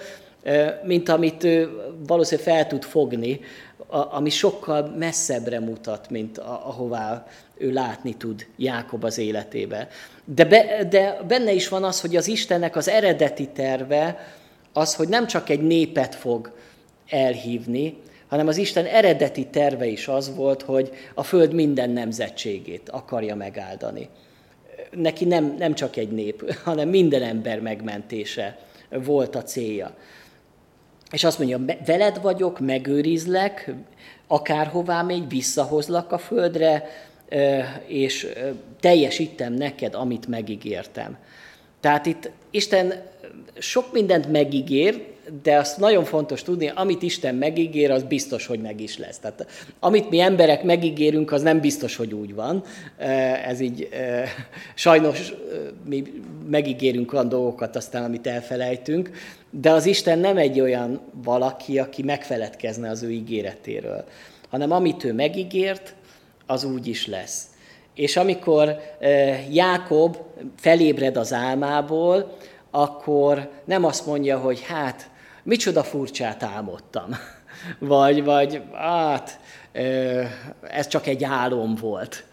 mint 0.83 1.09
amit 1.09 1.43
ő 1.43 1.69
valószínűleg 2.07 2.55
fel 2.55 2.67
tud 2.67 2.83
fogni, 2.83 3.39
ami 3.91 4.29
sokkal 4.29 4.93
messzebbre 4.97 5.59
mutat, 5.59 6.09
mint 6.09 6.37
ahová 6.37 7.27
ő 7.57 7.71
látni 7.71 8.13
tud 8.13 8.47
Jákob 8.57 9.03
az 9.03 9.17
életébe. 9.17 9.87
De, 10.25 10.45
be, 10.45 10.83
de 10.89 11.21
benne 11.27 11.51
is 11.51 11.67
van 11.67 11.83
az, 11.83 12.01
hogy 12.01 12.15
az 12.15 12.27
Istennek 12.27 12.75
az 12.75 12.87
eredeti 12.87 13.47
terve 13.47 14.19
az, 14.73 14.95
hogy 14.95 15.07
nem 15.07 15.27
csak 15.27 15.49
egy 15.49 15.61
népet 15.61 16.15
fog 16.15 16.51
elhívni, 17.09 17.97
hanem 18.27 18.47
az 18.47 18.57
Isten 18.57 18.85
eredeti 18.85 19.47
terve 19.47 19.85
is 19.85 20.07
az 20.07 20.35
volt, 20.35 20.61
hogy 20.61 20.91
a 21.13 21.23
Föld 21.23 21.53
minden 21.53 21.89
nemzetségét 21.89 22.89
akarja 22.89 23.35
megáldani. 23.35 24.09
Neki 24.91 25.25
nem, 25.25 25.55
nem 25.57 25.73
csak 25.73 25.95
egy 25.95 26.11
nép, 26.11 26.53
hanem 26.63 26.89
minden 26.89 27.23
ember 27.23 27.59
megmentése 27.59 28.57
volt 28.89 29.35
a 29.35 29.43
célja. 29.43 29.95
És 31.11 31.23
azt 31.23 31.37
mondja, 31.37 31.59
veled 31.85 32.21
vagyok, 32.21 32.59
megőrizlek, 32.59 33.71
akárhová 34.27 35.01
még 35.01 35.29
visszahozlak 35.29 36.11
a 36.11 36.17
földre, 36.17 36.89
és 37.85 38.27
teljesítem 38.79 39.53
neked, 39.53 39.95
amit 39.95 40.27
megígértem. 40.27 41.17
Tehát 41.79 42.05
itt 42.05 42.29
Isten 42.49 42.93
sok 43.57 43.91
mindent 43.91 44.31
megígér, 44.31 45.05
de 45.43 45.57
azt 45.57 45.77
nagyon 45.77 46.03
fontos 46.03 46.43
tudni, 46.43 46.71
amit 46.75 47.01
Isten 47.01 47.35
megígér, 47.35 47.91
az 47.91 48.03
biztos, 48.03 48.45
hogy 48.45 48.59
meg 48.59 48.81
is 48.81 48.97
lesz. 48.97 49.19
Tehát 49.19 49.47
amit 49.79 50.09
mi 50.09 50.19
emberek 50.19 50.63
megígérünk, 50.63 51.31
az 51.31 51.41
nem 51.41 51.59
biztos, 51.59 51.95
hogy 51.95 52.13
úgy 52.13 52.35
van. 52.35 52.63
Ez 53.45 53.59
így 53.59 53.89
sajnos 54.75 55.33
mi 55.85 56.03
megígérünk 56.49 57.13
olyan 57.13 57.29
dolgokat, 57.29 57.75
aztán 57.75 58.03
amit 58.03 58.27
elfelejtünk, 58.27 59.11
de 59.49 59.71
az 59.71 59.85
Isten 59.85 60.19
nem 60.19 60.37
egy 60.37 60.59
olyan 60.59 61.01
valaki, 61.23 61.79
aki 61.79 62.03
megfeledkezne 62.03 62.89
az 62.89 63.03
ő 63.03 63.11
ígéretéről, 63.11 64.05
hanem 64.49 64.71
amit 64.71 65.03
ő 65.03 65.13
megígért, 65.13 65.95
az 66.45 66.63
úgy 66.63 66.87
is 66.87 67.07
lesz. 67.07 67.43
És 67.95 68.17
amikor 68.17 68.75
Jákob 69.51 70.17
felébred 70.55 71.17
az 71.17 71.33
álmából, 71.33 72.37
akkor 72.71 73.49
nem 73.65 73.85
azt 73.85 74.05
mondja, 74.05 74.37
hogy 74.37 74.61
hát, 74.61 75.09
micsoda 75.43 75.83
furcsát 75.83 76.43
álmodtam, 76.43 77.15
vagy, 77.79 78.23
vagy 78.23 78.61
hát, 78.73 79.39
ez 80.61 80.87
csak 80.87 81.07
egy 81.07 81.23
álom 81.23 81.75
volt, 81.75 82.23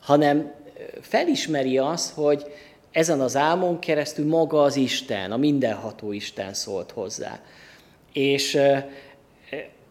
hanem 0.00 0.52
felismeri 1.00 1.78
azt, 1.78 2.14
hogy 2.14 2.44
ezen 2.90 3.20
az 3.20 3.36
álmon 3.36 3.78
keresztül 3.78 4.26
maga 4.26 4.62
az 4.62 4.76
Isten, 4.76 5.32
a 5.32 5.36
mindenható 5.36 6.12
Isten 6.12 6.54
szólt 6.54 6.90
hozzá. 6.90 7.40
És 8.12 8.58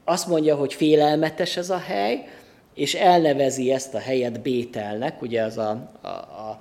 azt 0.03 0.27
mondja, 0.27 0.55
hogy 0.55 0.73
félelmetes 0.73 1.57
ez 1.57 1.69
a 1.69 1.77
hely, 1.77 2.27
és 2.73 2.93
elnevezi 2.93 3.71
ezt 3.71 3.93
a 3.93 3.99
helyet 3.99 4.41
Bételnek, 4.41 5.21
ugye 5.21 5.43
az 5.43 5.57
a, 5.57 5.91
a, 6.01 6.07
a, 6.07 6.59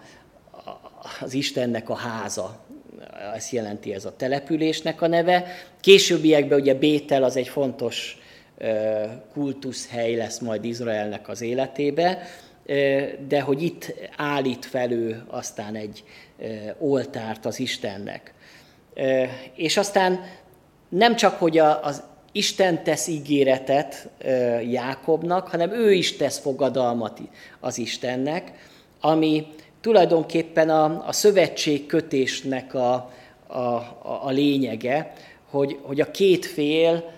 az 1.20 1.34
Istennek 1.34 1.88
a 1.88 1.94
háza, 1.94 2.58
ezt 3.34 3.52
jelenti 3.52 3.94
ez 3.94 4.04
a 4.04 4.16
településnek 4.16 5.02
a 5.02 5.06
neve. 5.06 5.46
Későbbiekben 5.84 6.60
ugye 6.60 6.74
Bétel 6.74 7.24
az 7.24 7.36
egy 7.36 7.48
fontos 7.48 8.18
kultuszhely 9.32 10.14
lesz 10.14 10.38
majd 10.38 10.64
Izraelnek 10.64 11.28
az 11.28 11.40
életébe, 11.40 12.22
de 13.28 13.40
hogy 13.40 13.62
itt 13.62 13.94
állít 14.16 14.64
felő 14.64 15.24
aztán 15.26 15.74
egy 15.74 16.04
oltárt 16.78 17.46
az 17.46 17.58
Istennek. 17.58 18.34
És 19.54 19.76
aztán 19.76 20.24
nem 20.88 21.16
csak, 21.16 21.38
hogy 21.38 21.58
az 21.58 22.02
Isten 22.32 22.84
tesz 22.84 23.06
ígéretet 23.06 24.08
Jákobnak, 24.70 25.48
hanem 25.48 25.72
ő 25.72 25.92
is 25.92 26.16
tesz 26.16 26.38
fogadalmat 26.38 27.20
az 27.60 27.78
Istennek, 27.78 28.52
ami 29.00 29.46
tulajdonképpen 29.80 30.70
a, 30.70 31.06
a 31.06 31.12
szövetségkötésnek 31.12 32.74
a, 32.74 33.10
a, 33.46 33.62
a 34.22 34.30
lényege, 34.30 35.12
hogy, 35.54 35.78
hogy 35.82 36.00
a 36.00 36.10
két 36.10 36.46
fél 36.46 37.10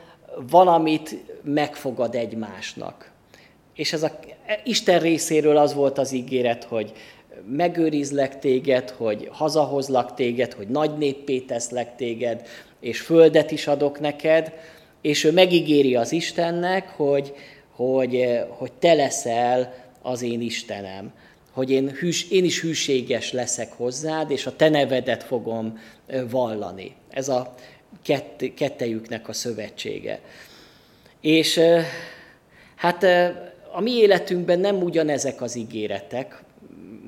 valamit 0.51 1.17
megfogad 1.43 2.15
egymásnak. 2.15 3.11
És 3.75 3.93
ez 3.93 4.03
a 4.03 4.19
Isten 4.65 5.01
részéről 5.01 5.57
az 5.57 5.75
volt 5.75 5.99
az 5.99 6.13
ígéret, 6.13 6.65
hogy 6.65 6.93
megőrizlek 7.49 8.39
téged, 8.39 8.91
hogy 8.91 9.29
hazahozlak 9.33 10.15
téged, 10.15 10.53
hogy 10.53 10.69
nagy 10.69 10.99
néppé 10.99 11.39
teszlek 11.39 11.97
téged, 11.97 12.47
és 12.81 13.01
földet 13.01 13.51
is 13.51 13.67
adok 13.67 14.01
neked, 14.01 14.53
és 15.01 15.25
ő 15.25 15.33
megígéri 15.33 15.97
az 15.97 16.13
Istennek, 16.13 16.89
hogy, 16.89 17.35
hogy, 17.71 18.27
hogy 18.49 18.73
te 18.73 18.95
leszel 18.95 19.75
az 20.03 20.23
én 20.23 20.41
Istenem, 20.41 21.13
hogy 21.53 21.71
én, 21.71 21.91
hűs, 21.91 22.31
én 22.31 22.45
is 22.45 22.61
hűséges 22.61 23.33
leszek 23.33 23.73
hozzád, 23.73 24.31
és 24.31 24.47
a 24.47 24.57
te 24.57 24.69
nevedet 24.69 25.23
fogom 25.23 25.79
vallani. 26.31 26.95
Ez 27.11 27.29
a 27.29 27.55
kett, 28.03 28.45
kettejüknek 28.55 29.29
a 29.29 29.33
szövetsége. 29.33 30.21
És 31.21 31.61
hát 32.75 33.03
a 33.73 33.81
mi 33.81 33.91
életünkben 33.91 34.59
nem 34.59 34.83
ugyanezek 34.83 35.43
az 35.43 35.57
ígéretek, 35.57 36.45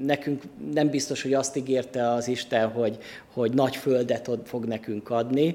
nekünk 0.04 0.42
nem 0.72 0.88
biztos, 0.88 1.22
hogy 1.22 1.34
azt 1.34 1.56
ígérte 1.56 2.10
az 2.10 2.28
Isten, 2.28 2.68
hogy, 2.68 2.98
hogy 3.32 3.52
nagy 3.52 3.76
földet 3.76 4.30
fog 4.44 4.64
nekünk 4.64 5.10
adni, 5.10 5.54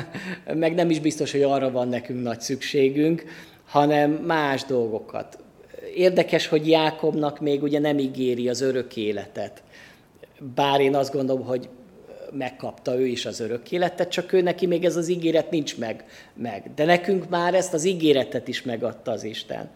meg 0.54 0.74
nem 0.74 0.90
is 0.90 1.00
biztos, 1.00 1.32
hogy 1.32 1.42
arra 1.42 1.70
van 1.70 1.88
nekünk 1.88 2.22
nagy 2.22 2.40
szükségünk, 2.40 3.24
hanem 3.66 4.10
más 4.10 4.64
dolgokat. 4.64 5.38
Érdekes, 5.94 6.46
hogy 6.46 6.68
Jákobnak 6.68 7.40
még 7.40 7.62
ugye 7.62 7.78
nem 7.78 7.98
ígéri 7.98 8.48
az 8.48 8.60
örök 8.60 8.96
életet. 8.96 9.62
Bár 10.54 10.80
én 10.80 10.94
azt 10.94 11.12
gondolom, 11.12 11.44
hogy 11.44 11.68
megkapta 12.32 12.98
ő 12.98 13.06
is 13.06 13.26
az 13.26 13.40
örök 13.40 13.72
életet, 13.72 14.10
csak 14.10 14.32
ő 14.32 14.40
neki 14.40 14.66
még 14.66 14.84
ez 14.84 14.96
az 14.96 15.08
ígéret 15.08 15.50
nincs 15.50 15.78
meg, 15.78 16.04
meg. 16.34 16.70
De 16.74 16.84
nekünk 16.84 17.28
már 17.28 17.54
ezt 17.54 17.74
az 17.74 17.84
ígéretet 17.84 18.48
is 18.48 18.62
megadta 18.62 19.10
az 19.10 19.24
Isten 19.24 19.70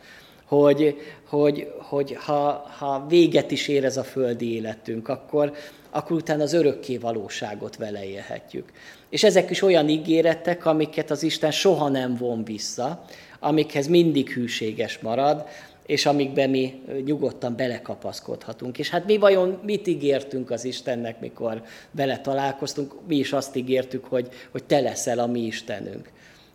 hogy, 0.56 0.96
hogy, 1.28 1.72
hogy 1.78 2.16
ha, 2.20 2.66
ha 2.78 3.06
véget 3.08 3.50
is 3.50 3.68
ér 3.68 3.84
ez 3.84 3.96
a 3.96 4.04
földi 4.04 4.54
életünk, 4.54 5.08
akkor, 5.08 5.52
akkor 5.90 6.16
utána 6.16 6.42
az 6.42 6.52
örökké 6.52 6.96
valóságot 6.96 7.76
vele 7.76 8.04
élhetjük. 8.04 8.72
És 9.08 9.24
ezek 9.24 9.50
is 9.50 9.62
olyan 9.62 9.88
ígéretek, 9.88 10.66
amiket 10.66 11.10
az 11.10 11.22
Isten 11.22 11.50
soha 11.50 11.88
nem 11.88 12.16
von 12.16 12.44
vissza, 12.44 13.04
amikhez 13.40 13.86
mindig 13.86 14.30
hűséges 14.30 14.98
marad, 14.98 15.46
és 15.86 16.06
amikben 16.06 16.50
mi 16.50 16.82
nyugodtan 17.04 17.56
belekapaszkodhatunk. 17.56 18.78
És 18.78 18.90
hát 18.90 19.06
mi 19.06 19.16
vajon 19.16 19.58
mit 19.64 19.86
ígértünk 19.86 20.50
az 20.50 20.64
Istennek, 20.64 21.20
mikor 21.20 21.62
vele 21.90 22.20
találkoztunk? 22.20 22.94
Mi 23.06 23.16
is 23.16 23.32
azt 23.32 23.56
ígértük, 23.56 24.04
hogy, 24.04 24.28
hogy 24.50 24.64
te 24.64 24.80
leszel 24.80 25.18
a 25.18 25.26
mi 25.26 25.40
Istenünk 25.40 26.10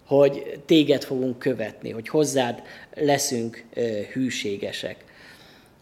hogy 0.08 0.60
téged 0.66 1.04
fogunk 1.04 1.40
követni, 1.40 1.90
hogy 1.90 2.08
hozzád 2.08 2.62
leszünk 2.96 3.66
hűségesek. 4.14 5.06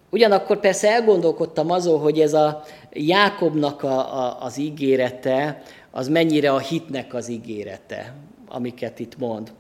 Ugyanakkor 0.10 0.60
persze 0.60 0.92
elgondolkodtam 0.92 1.72
azon, 1.72 2.00
hogy 2.00 2.20
ez 2.20 2.34
a 2.34 2.64
Jákobnak 2.94 3.84
a, 3.84 4.24
a, 4.24 4.44
az 4.44 4.58
ígérete, 4.58 5.62
az 5.92 6.08
mennyire 6.08 6.52
a 6.52 6.60
hitnek 6.60 7.14
az 7.14 7.30
ígérete, 7.30 8.14
amiket 8.48 9.00
itt 9.00 9.18
mond. 9.18 9.52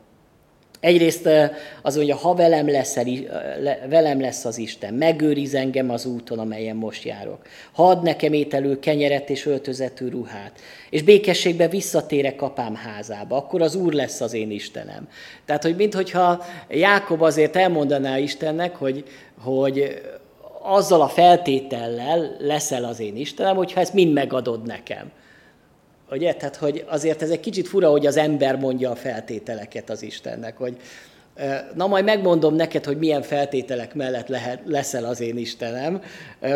Egyrészt 0.80 1.30
az 1.82 1.96
mondja, 1.96 2.16
ha 2.16 2.34
velem 2.34 2.70
lesz, 2.70 2.98
velem 3.90 4.22
lesz 4.22 4.46
az 4.46 4.58
Isten, 4.58 4.94
megőriz 4.94 5.54
engem 5.54 5.90
az 5.90 6.06
úton, 6.06 6.40
amelyen 6.40 6.76
most 6.76 7.04
járok. 7.04 7.40
Ha 7.72 8.02
nekem 8.02 8.34
ételő 8.34 8.80
kenyeret 8.80 9.30
és 9.30 9.46
öltözetű 9.46 10.10
ruhát, 10.10 10.52
és 10.90 11.04
békességbe 11.04 11.68
visszatérek 11.68 12.42
apám 12.42 12.76
házába, 12.76 13.36
akkor 13.36 13.62
az 13.62 13.76
Úr 13.76 13.94
lesz 13.94 14.22
az 14.22 14.34
én 14.34 14.52
Istenem. 14.52 15.08
Tehát, 15.46 15.64
hogy 15.64 15.76
minthogyha 15.76 16.46
Jákob 16.70 17.22
azért 17.22 17.56
elmondaná 17.56 18.18
Istennek, 18.18 18.76
hogy, 18.76 19.04
hogy 19.44 20.02
azzal 20.62 21.02
a 21.02 21.08
feltétellel 21.08 22.36
leszel 22.40 22.84
az 22.84 23.00
én 23.00 23.16
Istenem, 23.16 23.56
hogyha 23.56 23.80
ezt 23.80 23.94
mind 23.94 24.14
megadod 24.14 24.66
nekem. 24.66 25.12
Ugye? 26.12 26.34
Tehát, 26.34 26.56
hogy 26.56 26.86
azért 26.88 27.22
ez 27.22 27.30
egy 27.30 27.40
kicsit 27.40 27.68
fura, 27.68 27.90
hogy 27.90 28.06
az 28.06 28.18
ember 28.18 28.58
mondja 28.58 28.92
a 28.92 28.96
feltételeket 28.96 29.90
az 29.90 30.04
Istennek, 30.04 30.58
hogy 30.58 30.78
na 31.74 31.88
majd 31.88 32.06
megmondom 32.06 32.56
neked, 32.56 32.86
hogy 32.86 32.98
milyen 32.98 33.22
feltételek 33.22 33.94
mellett 33.96 34.28
lehet, 34.28 34.60
leszel 34.66 35.06
az 35.06 35.20
én 35.20 35.38
Istenem, 35.38 36.02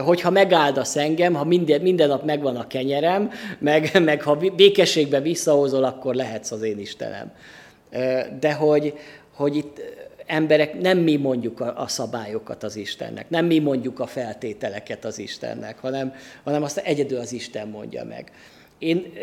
hogyha 0.03 0.29
megáldasz 0.29 0.95
engem, 0.95 1.33
ha 1.33 1.43
minden, 1.43 1.81
minden 1.81 2.07
nap 2.07 2.23
megvan 2.23 2.55
a 2.55 2.67
kenyerem, 2.67 3.31
meg, 3.59 3.91
meg 4.03 4.21
ha 4.21 4.35
békességbe 4.55 5.21
visszahozol, 5.21 5.83
akkor 5.83 6.15
lehetsz 6.15 6.51
az 6.51 6.61
én 6.61 6.79
Istenem. 6.79 7.31
De 8.39 8.53
hogy, 8.53 8.93
hogy 9.35 9.55
itt 9.55 9.81
emberek, 10.25 10.79
nem 10.79 10.97
mi 10.97 11.15
mondjuk 11.15 11.59
a, 11.59 11.73
a 11.77 11.87
szabályokat 11.87 12.63
az 12.63 12.75
Istennek, 12.75 13.29
nem 13.29 13.45
mi 13.45 13.59
mondjuk 13.59 13.99
a 13.99 14.07
feltételeket 14.07 15.05
az 15.05 15.19
Istennek, 15.19 15.79
hanem, 15.79 16.13
hanem 16.43 16.63
azt 16.63 16.77
egyedül 16.77 17.19
az 17.19 17.33
Isten 17.33 17.67
mondja 17.67 18.03
meg. 18.03 18.31
Én 18.79 19.13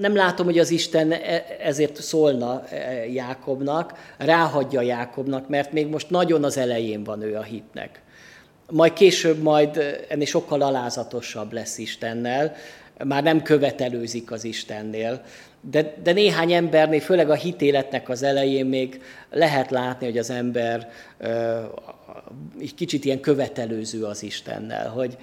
nem 0.00 0.14
látom, 0.14 0.46
hogy 0.46 0.58
az 0.58 0.70
Isten 0.70 1.12
e, 1.12 1.44
ezért 1.60 2.02
szólna 2.02 2.62
Jákobnak, 3.12 4.14
ráhagyja 4.18 4.80
Jákobnak, 4.80 5.48
mert 5.48 5.72
még 5.72 5.86
most 5.86 6.10
nagyon 6.10 6.44
az 6.44 6.56
elején 6.56 7.04
van 7.04 7.22
ő 7.22 7.36
a 7.36 7.42
hitnek. 7.42 8.02
Majd 8.70 8.92
később 8.92 9.42
majd 9.42 10.04
ennél 10.08 10.26
sokkal 10.26 10.62
alázatosabb 10.62 11.52
lesz 11.52 11.78
Istennel, 11.78 12.54
már 13.04 13.22
nem 13.22 13.42
követelőzik 13.42 14.30
az 14.30 14.44
Istennél. 14.44 15.22
De, 15.70 15.94
de 16.02 16.12
néhány 16.12 16.52
embernél, 16.52 17.00
főleg 17.00 17.30
a 17.30 17.34
hitéletnek 17.34 18.08
az 18.08 18.22
elején 18.22 18.66
még 18.66 19.02
lehet 19.30 19.70
látni, 19.70 20.06
hogy 20.06 20.18
az 20.18 20.30
ember 20.30 20.90
egy 22.60 22.74
kicsit 22.74 23.04
ilyen 23.04 23.20
követelőző 23.20 24.04
az 24.04 24.22
Istennel, 24.22 24.88
hogy, 24.88 25.16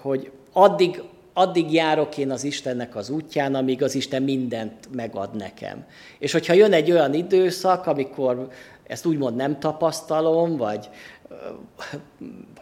hogy 0.00 0.30
addig, 0.52 1.02
addig 1.34 1.72
járok 1.72 2.18
én 2.18 2.30
az 2.30 2.44
Istennek 2.44 2.96
az 2.96 3.10
útján, 3.10 3.54
amíg 3.54 3.82
az 3.82 3.94
Isten 3.94 4.22
mindent 4.22 4.88
megad 4.92 5.36
nekem. 5.36 5.84
És 6.18 6.32
hogyha 6.32 6.52
jön 6.52 6.72
egy 6.72 6.90
olyan 6.90 7.14
időszak, 7.14 7.86
amikor 7.86 8.48
ezt 8.86 9.06
úgymond 9.06 9.36
nem 9.36 9.58
tapasztalom, 9.58 10.56
vagy, 10.56 10.88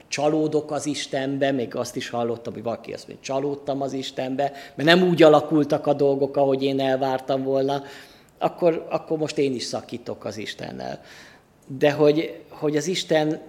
csalódok 0.09 0.71
az 0.71 0.87
Istenbe, 0.87 1.51
még 1.51 1.77
azt 1.77 1.97
is 1.97 2.09
hallottam, 2.09 2.53
hogy 2.53 2.63
valaki 2.63 2.93
azt 2.93 3.09
mondja, 3.09 3.25
csalódtam 3.25 3.81
az 3.81 3.93
Istenbe, 3.93 4.53
mert 4.75 4.89
nem 4.89 5.09
úgy 5.09 5.23
alakultak 5.23 5.87
a 5.87 5.93
dolgok, 5.93 6.37
ahogy 6.37 6.63
én 6.63 6.81
elvártam 6.81 7.43
volna, 7.43 7.83
akkor, 8.39 8.87
akkor 8.91 9.19
most 9.19 9.39
én 9.39 9.55
is 9.55 9.63
szakítok 9.63 10.25
az 10.25 10.37
Istennel. 10.37 11.01
De 11.67 11.93
hogy, 11.93 12.41
hogy 12.49 12.77
az 12.77 12.87
Isten 12.87 13.41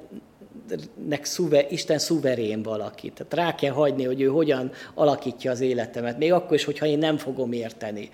nek 1.08 1.26
szuver, 1.26 1.66
Isten 1.70 2.00
szuverén 2.00 2.64
valaki. 2.64 3.12
Tehát 3.12 3.34
rá 3.34 3.56
kell 3.56 3.72
hagyni, 3.72 4.04
hogy 4.04 4.22
ő 4.22 4.28
hogyan 4.28 4.72
alakítja 4.94 5.52
az 5.52 5.60
életemet, 5.60 6.18
még 6.18 6.34
akkor 6.34 6.54
is, 6.54 6.64
hogyha 6.64 6.86
én 6.86 6.98
nem 6.98 7.18
fogom 7.18 7.52
érteni. 7.52 8.10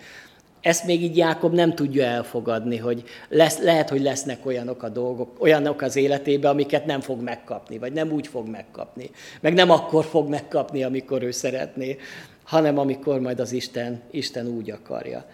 Ezt 0.61 0.85
még 0.85 1.03
így 1.03 1.17
Jákob 1.17 1.53
nem 1.53 1.75
tudja 1.75 2.05
elfogadni, 2.05 2.77
hogy 2.77 3.03
lesz, 3.29 3.59
lehet, 3.59 3.89
hogy 3.89 4.01
lesznek 4.01 4.45
olyanok 4.45 4.83
a 4.83 4.89
dolgok, 4.89 5.41
olyanok 5.41 5.81
az 5.81 5.95
életében, 5.95 6.51
amiket 6.51 6.85
nem 6.85 7.01
fog 7.01 7.21
megkapni, 7.21 7.77
vagy 7.77 7.93
nem 7.93 8.11
úgy 8.11 8.27
fog 8.27 8.47
megkapni. 8.47 9.09
Meg 9.41 9.53
nem 9.53 9.69
akkor 9.69 10.05
fog 10.05 10.29
megkapni, 10.29 10.83
amikor 10.83 11.23
ő 11.23 11.31
szeretné, 11.31 11.97
hanem 12.43 12.77
amikor 12.77 13.19
majd 13.19 13.39
az 13.39 13.51
Isten, 13.51 14.01
Isten 14.11 14.47
úgy 14.47 14.71
akarja. 14.71 15.25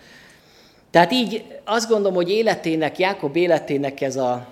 Tehát 0.92 1.12
így 1.12 1.46
azt 1.64 1.90
gondolom, 1.90 2.16
hogy 2.16 2.30
életének, 2.30 3.00
Jákob 3.00 3.36
életének 3.36 4.02
ez, 4.02 4.16
a, 4.16 4.48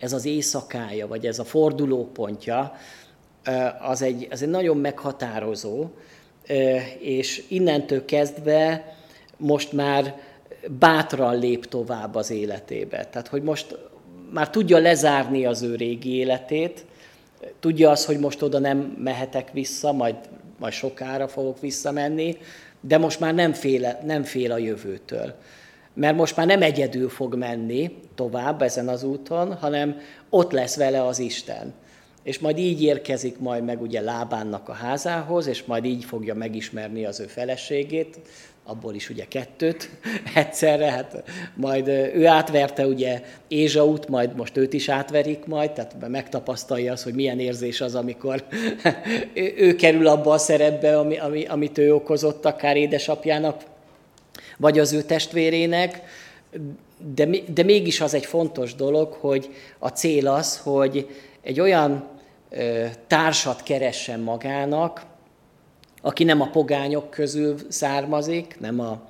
ez 0.00 0.12
az 0.12 0.24
éjszakája, 0.24 1.06
vagy 1.06 1.26
ez 1.26 1.38
a 1.38 1.44
fordulópontja, 1.44 2.72
az 3.80 4.02
egy, 4.02 4.26
az 4.30 4.42
egy 4.42 4.48
nagyon 4.48 4.76
meghatározó, 4.76 5.86
és 6.98 7.44
innentől 7.48 8.04
kezdve 8.04 8.94
most 9.36 9.72
már 9.72 10.20
bátran 10.78 11.38
lép 11.38 11.66
tovább 11.66 12.14
az 12.14 12.30
életébe. 12.30 13.04
Tehát, 13.04 13.28
hogy 13.28 13.42
most 13.42 13.78
már 14.32 14.50
tudja 14.50 14.78
lezárni 14.78 15.46
az 15.46 15.62
ő 15.62 15.74
régi 15.74 16.14
életét, 16.14 16.84
tudja 17.60 17.90
azt, 17.90 18.06
hogy 18.06 18.18
most 18.18 18.42
oda 18.42 18.58
nem 18.58 18.78
mehetek 18.78 19.52
vissza, 19.52 19.92
majd, 19.92 20.16
majd 20.58 20.72
sokára 20.72 21.28
fogok 21.28 21.60
visszamenni, 21.60 22.36
de 22.80 22.98
most 22.98 23.20
már 23.20 23.34
nem 23.34 23.52
fél, 23.52 23.98
nem 24.04 24.22
fél 24.22 24.52
a 24.52 24.58
jövőtől. 24.58 25.34
Mert 25.94 26.16
most 26.16 26.36
már 26.36 26.46
nem 26.46 26.62
egyedül 26.62 27.08
fog 27.08 27.34
menni 27.34 27.96
tovább 28.18 28.62
ezen 28.62 28.88
az 28.88 29.02
úton, 29.02 29.54
hanem 29.54 30.00
ott 30.30 30.52
lesz 30.52 30.76
vele 30.76 31.06
az 31.06 31.18
Isten. 31.18 31.74
És 32.22 32.38
majd 32.38 32.58
így 32.58 32.82
érkezik 32.82 33.38
majd 33.38 33.64
meg 33.64 33.82
ugye 33.82 34.00
Lábánnak 34.00 34.68
a 34.68 34.72
házához, 34.72 35.46
és 35.46 35.64
majd 35.64 35.84
így 35.84 36.04
fogja 36.04 36.34
megismerni 36.34 37.04
az 37.04 37.20
ő 37.20 37.24
feleségét, 37.24 38.18
abból 38.64 38.94
is 38.94 39.10
ugye 39.10 39.24
kettőt 39.28 39.90
egyszerre, 40.34 40.90
hát 40.90 41.22
majd 41.54 41.88
ő 41.88 42.26
átverte 42.26 42.86
ugye 42.86 43.22
Ézsaut, 43.48 44.08
majd 44.08 44.36
most 44.36 44.56
őt 44.56 44.72
is 44.72 44.88
átverik 44.88 45.44
majd, 45.44 45.70
tehát 45.70 46.08
megtapasztalja 46.08 46.92
az, 46.92 47.02
hogy 47.02 47.14
milyen 47.14 47.40
érzés 47.40 47.80
az, 47.80 47.94
amikor 47.94 48.44
ő, 49.34 49.54
ő 49.56 49.74
kerül 49.74 50.06
abba 50.06 50.32
a 50.32 50.38
szerepbe, 50.38 50.98
ami, 50.98 51.18
ami, 51.18 51.44
amit 51.44 51.78
ő 51.78 51.94
okozott 51.94 52.44
akár 52.44 52.76
édesapjának, 52.76 53.62
vagy 54.56 54.78
az 54.78 54.92
ő 54.92 55.02
testvérének, 55.02 56.02
de, 57.14 57.28
de 57.54 57.62
mégis 57.62 58.00
az 58.00 58.14
egy 58.14 58.26
fontos 58.26 58.74
dolog, 58.74 59.12
hogy 59.12 59.54
a 59.78 59.88
cél 59.88 60.28
az, 60.28 60.58
hogy 60.58 61.08
egy 61.42 61.60
olyan 61.60 62.08
ö, 62.50 62.84
társat 63.06 63.62
keressen 63.62 64.20
magának, 64.20 65.06
aki 66.02 66.24
nem 66.24 66.40
a 66.40 66.50
pogányok 66.50 67.10
közül 67.10 67.56
származik, 67.68 68.56
nem 68.60 68.80
a 68.80 69.06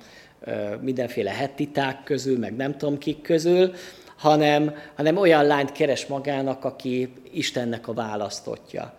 mindenféle 0.81 1.31
hettiták 1.31 2.03
közül, 2.03 2.37
meg 2.37 2.55
nem 2.55 2.77
tudom 2.77 2.97
kik 2.97 3.21
közül, 3.21 3.73
hanem, 4.17 4.75
hanem 4.95 5.17
olyan 5.17 5.45
lányt 5.45 5.71
keres 5.71 6.05
magának, 6.05 6.65
aki 6.65 7.13
Istennek 7.31 7.87
a 7.87 7.93
választotja. 7.93 8.93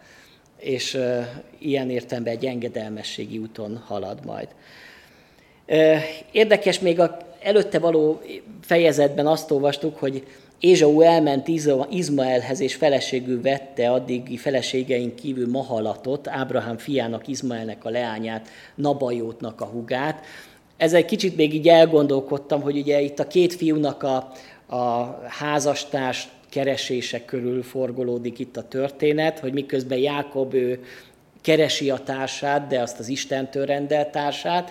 És 0.57 0.95
uh, 0.95 1.27
ilyen 1.59 1.91
értelemben 1.91 2.33
egy 2.33 2.47
engedelmességi 2.47 3.39
úton 3.39 3.83
halad 3.87 4.25
majd. 4.25 4.49
Érdekes 6.33 6.79
még 6.79 7.01
a 7.01 7.17
előtte 7.43 7.79
való 7.79 8.21
fejezetben 8.63 9.27
azt 9.27 9.51
olvastuk, 9.51 9.99
hogy 9.99 10.27
Ézsau 10.61 11.01
elment 11.01 11.49
Izmaelhez, 11.91 12.61
és 12.61 12.75
feleségül 12.75 13.43
vette 13.43 13.91
addigi 13.91 14.37
feleségeink 14.37 15.15
kívül 15.15 15.49
Mahalatot, 15.51 16.29
Ábrahám 16.29 16.79
fiának, 16.79 17.29
Izmaelnek 17.29 17.85
a 17.85 17.91
leányát, 17.91 18.49
Nabajótnak 18.75 19.61
a 19.61 19.65
hugát. 19.65 20.25
Ez 20.77 20.93
egy 20.93 21.05
kicsit 21.05 21.37
még 21.37 21.55
így 21.55 21.69
elgondolkodtam, 21.69 22.61
hogy 22.61 22.77
ugye 22.77 23.01
itt 23.01 23.19
a 23.19 23.27
két 23.27 23.55
fiúnak 23.55 24.03
a, 24.03 24.33
a 24.77 25.19
házastárs 25.29 26.29
keresése 26.51 27.25
körül 27.25 27.63
forgolódik 27.63 28.39
itt 28.39 28.57
a 28.57 28.69
történet, 28.69 29.39
hogy 29.39 29.53
miközben 29.53 29.99
Jákob 29.99 30.55
ő 30.55 30.85
keresi 31.41 31.91
a 31.91 31.99
társát, 31.99 32.67
de 32.67 32.81
azt 32.81 32.99
az 32.99 33.09
Istentől 33.09 33.67
rendelt 33.67 34.09
társát, 34.09 34.71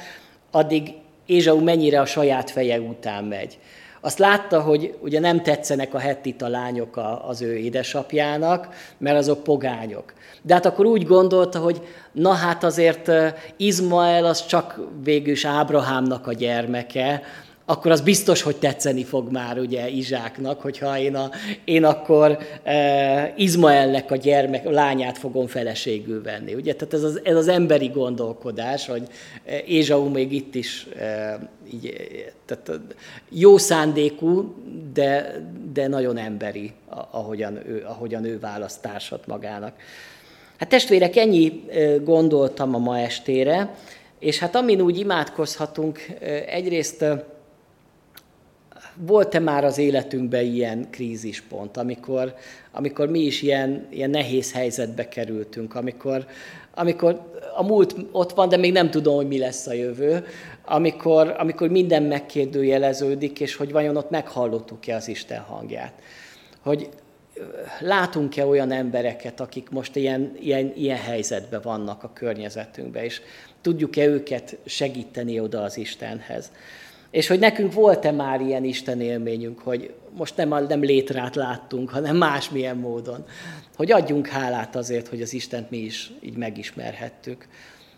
addig 0.51 0.93
Ézsau 1.29 1.63
mennyire 1.63 1.99
a 1.99 2.05
saját 2.05 2.49
feje 2.49 2.79
után 2.79 3.23
megy. 3.23 3.57
Azt 4.01 4.19
látta, 4.19 4.61
hogy 4.61 4.95
ugye 5.01 5.19
nem 5.19 5.41
tetszenek 5.41 5.93
a 5.93 5.97
hettita 5.97 6.47
lányok 6.47 6.99
az 7.27 7.41
ő 7.41 7.57
édesapjának, 7.57 8.67
mert 8.97 9.17
azok 9.17 9.43
pogányok. 9.43 10.13
De 10.41 10.53
hát 10.53 10.65
akkor 10.65 10.85
úgy 10.85 11.05
gondolta, 11.05 11.59
hogy 11.59 11.81
na 12.11 12.31
hát 12.31 12.63
azért 12.63 13.11
Izmael 13.57 14.25
az 14.25 14.45
csak 14.45 14.79
végül 15.03 15.31
is 15.31 15.45
Ábrahámnak 15.45 16.27
a 16.27 16.33
gyermeke, 16.33 17.21
akkor 17.69 17.91
az 17.91 18.01
biztos, 18.01 18.41
hogy 18.41 18.55
tetszeni 18.55 19.03
fog 19.03 19.31
már 19.31 19.59
ugye 19.59 19.89
Izsáknak, 19.89 20.61
hogyha 20.61 20.97
én, 20.97 21.15
a, 21.15 21.29
én 21.63 21.83
akkor 21.83 22.37
e, 22.63 23.33
Izmaelnek 23.37 24.11
a 24.11 24.15
gyermek, 24.15 24.65
a 24.65 24.71
lányát 24.71 25.17
fogom 25.17 25.47
feleségül 25.47 26.23
venni. 26.23 26.53
Ugye? 26.53 26.73
Tehát 26.75 26.93
ez 26.93 27.03
az, 27.03 27.19
ez 27.23 27.35
az 27.35 27.47
emberi 27.47 27.87
gondolkodás, 27.87 28.87
hogy 28.87 29.03
Ézsau 29.65 30.09
még 30.09 30.33
itt 30.33 30.55
is 30.55 30.87
e, 30.97 31.39
így, 31.73 31.93
tehát 32.45 32.81
jó 33.29 33.57
szándékú, 33.57 34.55
de, 34.93 35.41
de 35.73 35.87
nagyon 35.87 36.17
emberi, 36.17 36.71
ahogyan 37.11 37.55
ő, 37.67 37.85
ahogyan 37.87 38.25
ő 38.25 38.39
választ 38.39 38.87
magának. 39.25 39.73
Hát 40.57 40.69
testvérek, 40.69 41.15
ennyi 41.15 41.63
gondoltam 42.03 42.75
a 42.75 42.77
ma 42.77 42.99
estére, 42.99 43.75
és 44.19 44.39
hát 44.39 44.55
amin 44.55 44.81
úgy 44.81 44.99
imádkozhatunk, 44.99 45.99
egyrészt 46.47 47.05
volt-e 49.05 49.39
már 49.39 49.63
az 49.63 49.77
életünkben 49.77 50.43
ilyen 50.43 50.87
krízispont, 50.89 51.77
amikor, 51.77 52.33
amikor 52.71 53.09
mi 53.09 53.19
is 53.19 53.41
ilyen, 53.41 53.87
ilyen 53.89 54.09
nehéz 54.09 54.53
helyzetbe 54.53 55.07
kerültünk, 55.07 55.75
amikor, 55.75 56.25
amikor 56.73 57.31
a 57.55 57.63
múlt 57.63 57.95
ott 58.11 58.33
van, 58.33 58.49
de 58.49 58.57
még 58.57 58.71
nem 58.71 58.91
tudom, 58.91 59.15
hogy 59.15 59.27
mi 59.27 59.37
lesz 59.37 59.67
a 59.67 59.73
jövő, 59.73 60.25
amikor, 60.65 61.35
amikor 61.37 61.69
minden 61.69 62.03
megkérdőjeleződik, 62.03 63.39
és 63.39 63.55
hogy 63.55 63.71
vajon 63.71 63.97
ott 63.97 64.09
meghallottuk-e 64.09 64.95
az 64.95 65.07
Isten 65.07 65.39
hangját. 65.39 65.93
Hogy 66.61 66.89
látunk-e 67.79 68.45
olyan 68.45 68.71
embereket, 68.71 69.39
akik 69.39 69.69
most 69.69 69.95
ilyen, 69.95 70.35
ilyen, 70.39 70.73
ilyen 70.75 70.97
helyzetben 70.97 71.61
vannak 71.63 72.03
a 72.03 72.13
környezetünkben, 72.13 73.03
és 73.03 73.21
tudjuk-e 73.61 74.05
őket 74.05 74.57
segíteni 74.65 75.39
oda 75.39 75.61
az 75.61 75.77
Istenhez. 75.77 76.51
És 77.11 77.27
hogy 77.27 77.39
nekünk 77.39 77.73
volt-e 77.73 78.11
már 78.11 78.41
ilyen 78.41 78.63
Isten 78.63 79.01
élményünk, 79.01 79.59
hogy 79.59 79.93
most 80.11 80.37
nem, 80.37 80.49
nem 80.49 80.81
létrát 80.81 81.35
láttunk, 81.35 81.89
hanem 81.89 82.17
másmilyen 82.17 82.77
módon. 82.77 83.25
Hogy 83.75 83.91
adjunk 83.91 84.27
hálát 84.27 84.75
azért, 84.75 85.07
hogy 85.07 85.21
az 85.21 85.33
Istent 85.33 85.69
mi 85.69 85.77
is 85.77 86.11
így 86.21 86.37
megismerhettük. 86.37 87.47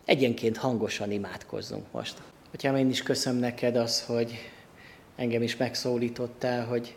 Egyenként 0.05 0.57
hangosan 0.57 1.11
imádkozzunk 1.11 1.85
most. 1.91 2.21
Hogyha 2.49 2.77
én 2.77 2.89
is 2.89 3.03
köszönöm 3.03 3.39
neked 3.39 3.75
az, 3.75 4.05
hogy 4.05 4.51
engem 5.15 5.41
is 5.41 5.57
megszólítottál, 5.57 6.65
hogy 6.65 6.95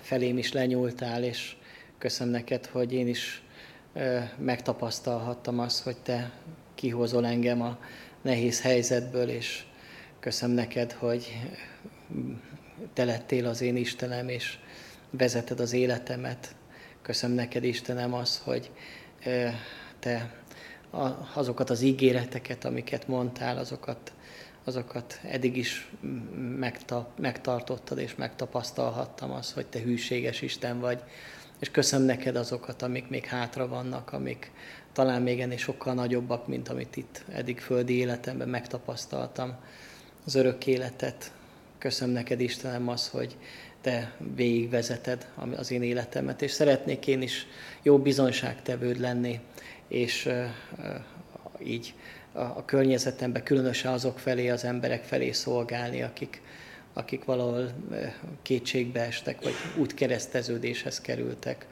felém 0.00 0.38
is 0.38 0.52
lenyúltál, 0.52 1.22
és 1.22 1.56
köszönöm 1.98 2.32
neked, 2.32 2.66
hogy 2.66 2.92
én 2.92 3.08
is 3.08 3.42
megtapasztalhattam 4.38 5.58
azt, 5.58 5.82
hogy 5.82 5.96
te 5.96 6.30
kihozol 6.74 7.26
engem 7.26 7.62
a 7.62 7.78
nehéz 8.22 8.60
helyzetből, 8.60 9.28
és 9.28 9.62
köszönöm 10.20 10.54
neked, 10.54 10.92
hogy 10.92 11.40
te 12.92 13.04
lettél 13.04 13.46
az 13.46 13.60
én 13.60 13.76
Istenem, 13.76 14.28
és 14.28 14.58
vezeted 15.10 15.60
az 15.60 15.72
életemet. 15.72 16.54
Köszönöm 17.02 17.36
neked, 17.36 17.64
Istenem, 17.64 18.14
az, 18.14 18.40
hogy 18.44 18.70
te 19.98 20.34
azokat 21.34 21.70
az 21.70 21.80
ígéreteket, 21.82 22.64
amiket 22.64 23.08
mondtál, 23.08 23.58
azokat, 23.58 24.12
azokat 24.64 25.20
eddig 25.22 25.56
is 25.56 25.90
megtartottad, 27.16 27.98
és 27.98 28.14
megtapasztalhattam 28.14 29.30
az, 29.30 29.52
hogy 29.52 29.66
te 29.66 29.78
hűséges 29.78 30.42
Isten 30.42 30.80
vagy. 30.80 31.02
És 31.58 31.70
köszönöm 31.70 32.06
neked 32.06 32.36
azokat, 32.36 32.82
amik 32.82 33.08
még 33.08 33.24
hátra 33.24 33.68
vannak, 33.68 34.12
amik 34.12 34.50
talán 34.92 35.22
még 35.22 35.40
ennél 35.40 35.56
sokkal 35.56 35.94
nagyobbak, 35.94 36.46
mint 36.46 36.68
amit 36.68 36.96
itt 36.96 37.24
eddig 37.32 37.60
földi 37.60 37.94
életemben 37.94 38.48
megtapasztaltam. 38.48 39.56
Az 40.24 40.34
örök 40.34 40.66
életet. 40.66 41.32
Köszönöm 41.78 42.14
neked, 42.14 42.40
Istenem, 42.40 42.88
az, 42.88 43.08
hogy 43.08 43.36
te 43.80 44.12
végigvezeted 44.34 45.28
az 45.56 45.70
én 45.70 45.82
életemet, 45.82 46.42
és 46.42 46.50
szeretnék 46.50 47.06
én 47.06 47.22
is 47.22 47.46
jó 47.82 47.98
bizonyságtevőd 47.98 49.00
lenni, 49.00 49.40
és 49.88 50.28
így 51.64 51.94
a, 52.32 52.64
környezetemben, 52.64 53.42
különösen 53.42 53.92
azok 53.92 54.18
felé, 54.18 54.48
az 54.48 54.64
emberek 54.64 55.04
felé 55.04 55.32
szolgálni, 55.32 56.02
akik, 56.02 56.42
akik 56.92 57.24
valahol 57.24 57.70
kétségbe 58.42 59.00
estek, 59.00 59.42
vagy 59.42 59.54
útkereszteződéshez 59.78 61.00
kerültek, 61.00 61.66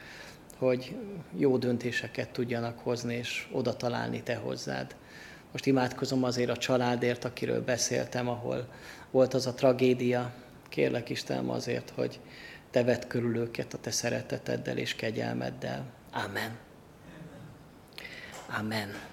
hogy 0.56 0.96
jó 1.36 1.56
döntéseket 1.56 2.28
tudjanak 2.28 2.78
hozni, 2.78 3.14
és 3.14 3.46
oda 3.52 3.76
találni 3.76 4.22
te 4.22 4.34
hozzád. 4.34 4.94
Most 5.58 5.70
imádkozom 5.70 6.24
azért 6.24 6.50
a 6.50 6.56
családért, 6.56 7.24
akiről 7.24 7.64
beszéltem, 7.64 8.28
ahol 8.28 8.68
volt 9.10 9.34
az 9.34 9.46
a 9.46 9.54
tragédia. 9.54 10.32
Kérlek 10.68 11.08
Istenem 11.08 11.50
azért, 11.50 11.92
hogy 11.94 12.20
te 12.70 12.84
vedd 12.84 13.06
körül 13.08 13.36
őket 13.36 13.74
a 13.74 13.78
te 13.78 13.90
szereteteddel 13.90 14.76
és 14.76 14.94
kegyelmeddel. 14.94 15.84
Amen. 16.12 16.58
Amen. 18.58 19.07